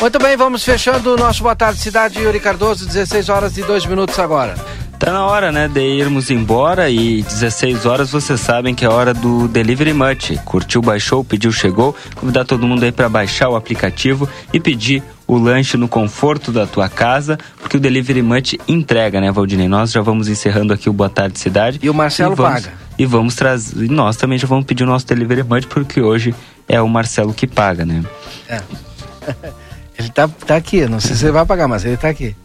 [0.09, 3.85] Muito bem, vamos fechando o nosso Boa Tarde Cidade, Yuri Cardoso, 16 horas e 2
[3.85, 4.55] minutos agora.
[4.99, 9.13] Tá na hora, né, de irmos embora e 16 horas vocês sabem que é hora
[9.13, 10.39] do Delivery Much.
[10.47, 11.95] Curtiu, baixou, pediu, chegou.
[12.15, 16.67] Convidar todo mundo aí para baixar o aplicativo e pedir o lanche no conforto da
[16.67, 19.69] tua casa, porque o Delivery Much entrega, né, Valdinei?
[19.69, 21.79] Nós já vamos encerrando aqui o Boa Tarde Cidade.
[21.83, 22.73] E o Marcelo e vamos, paga.
[22.99, 26.35] E vamos trazer, e nós também já vamos pedir o nosso Delivery Much, porque hoje
[26.67, 28.03] é o Marcelo que paga, né?
[28.49, 28.63] É.
[29.99, 32.37] Ele tá, tá aqui, não sei se ele vai pagar, mas ele tá aqui.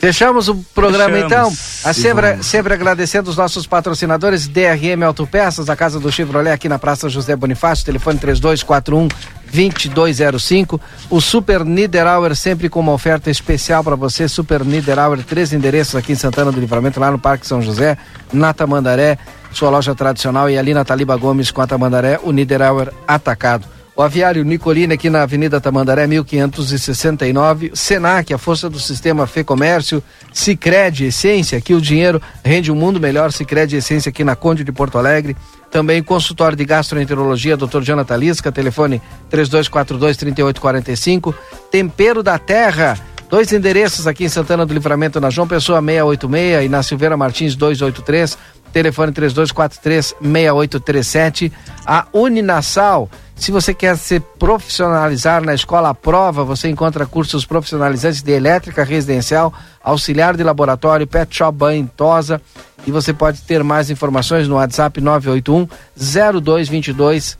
[0.00, 1.26] Fechamos o programa Fechamos.
[1.26, 1.48] então.
[1.84, 2.46] A sempre, vamos.
[2.46, 7.36] sempre agradecendo os nossos patrocinadores, DRM Autopeças, a casa do Chevrolet aqui na Praça José
[7.36, 9.08] Bonifácio, telefone 3241
[9.52, 10.80] 2205.
[11.10, 14.26] O Super Niederauer sempre com uma oferta especial para você.
[14.26, 17.98] Super Niederauer, três endereços aqui em Santana do Livramento, lá no Parque São José,
[18.32, 19.18] na Tamandaré,
[19.52, 23.66] sua loja tradicional e ali na Taliba Gomes com a Tamandaré, o Niederauer atacado.
[24.00, 30.02] O aviário Nicolini aqui na Avenida Tamandaré 1569, Senac, a força do sistema Fê Comércio,
[30.32, 34.72] Sicredi Essência, aqui o dinheiro rende um mundo melhor, Sicredi Essência aqui na Conde de
[34.72, 35.36] Porto Alegre.
[35.70, 37.82] Também consultório de gastroenterologia, Dr.
[37.82, 41.34] Jonathan Lisca, telefone 3242 3845.
[41.70, 42.98] Tempero da Terra,
[43.28, 47.54] dois endereços aqui em Santana do Livramento, na João Pessoa 686 e na Silveira Martins
[47.54, 48.38] 283
[48.72, 51.52] telefone 3243-6837.
[51.84, 53.10] A Uninasal,
[53.40, 59.50] se você quer se profissionalizar na escola prova, você encontra cursos profissionalizantes de elétrica residencial,
[59.82, 62.38] auxiliar de laboratório, pet shop, banho, tosa.
[62.86, 67.38] E você pode ter mais informações no WhatsApp 981 0222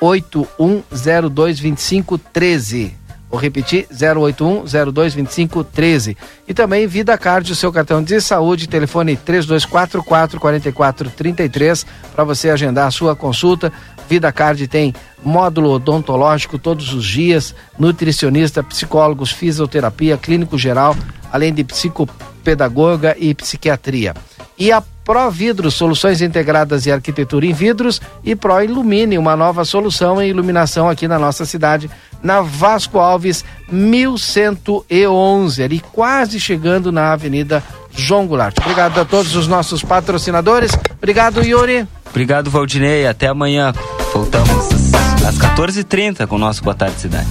[0.00, 3.04] 081 0225 13.
[3.34, 6.16] Vou repetir, 081 0225 13.
[6.46, 11.84] E também Vida Card, o seu cartão de saúde, telefone 3244 4433
[12.14, 13.72] para você agendar a sua consulta.
[14.08, 14.94] Vida Card tem
[15.24, 20.96] módulo odontológico todos os dias, nutricionista, psicólogos, fisioterapia, clínico geral,
[21.32, 24.14] além de psicopedagoga e psiquiatria.
[24.58, 29.64] E a Pro Vidros, soluções integradas e arquitetura em vidros e Pro Ilumine, uma nova
[29.64, 31.90] solução em iluminação aqui na nossa cidade,
[32.22, 37.62] na Vasco Alves 1111, ali quase chegando na Avenida
[37.94, 38.56] João Goulart.
[38.60, 40.72] Obrigado a todos os nossos patrocinadores.
[40.96, 41.86] Obrigado, Yuri.
[42.14, 43.08] Obrigado, Valdinei.
[43.08, 43.72] Até amanhã.
[44.12, 44.68] Voltamos
[45.26, 47.26] às 14h30 com o nosso Boa Tarde Cidade.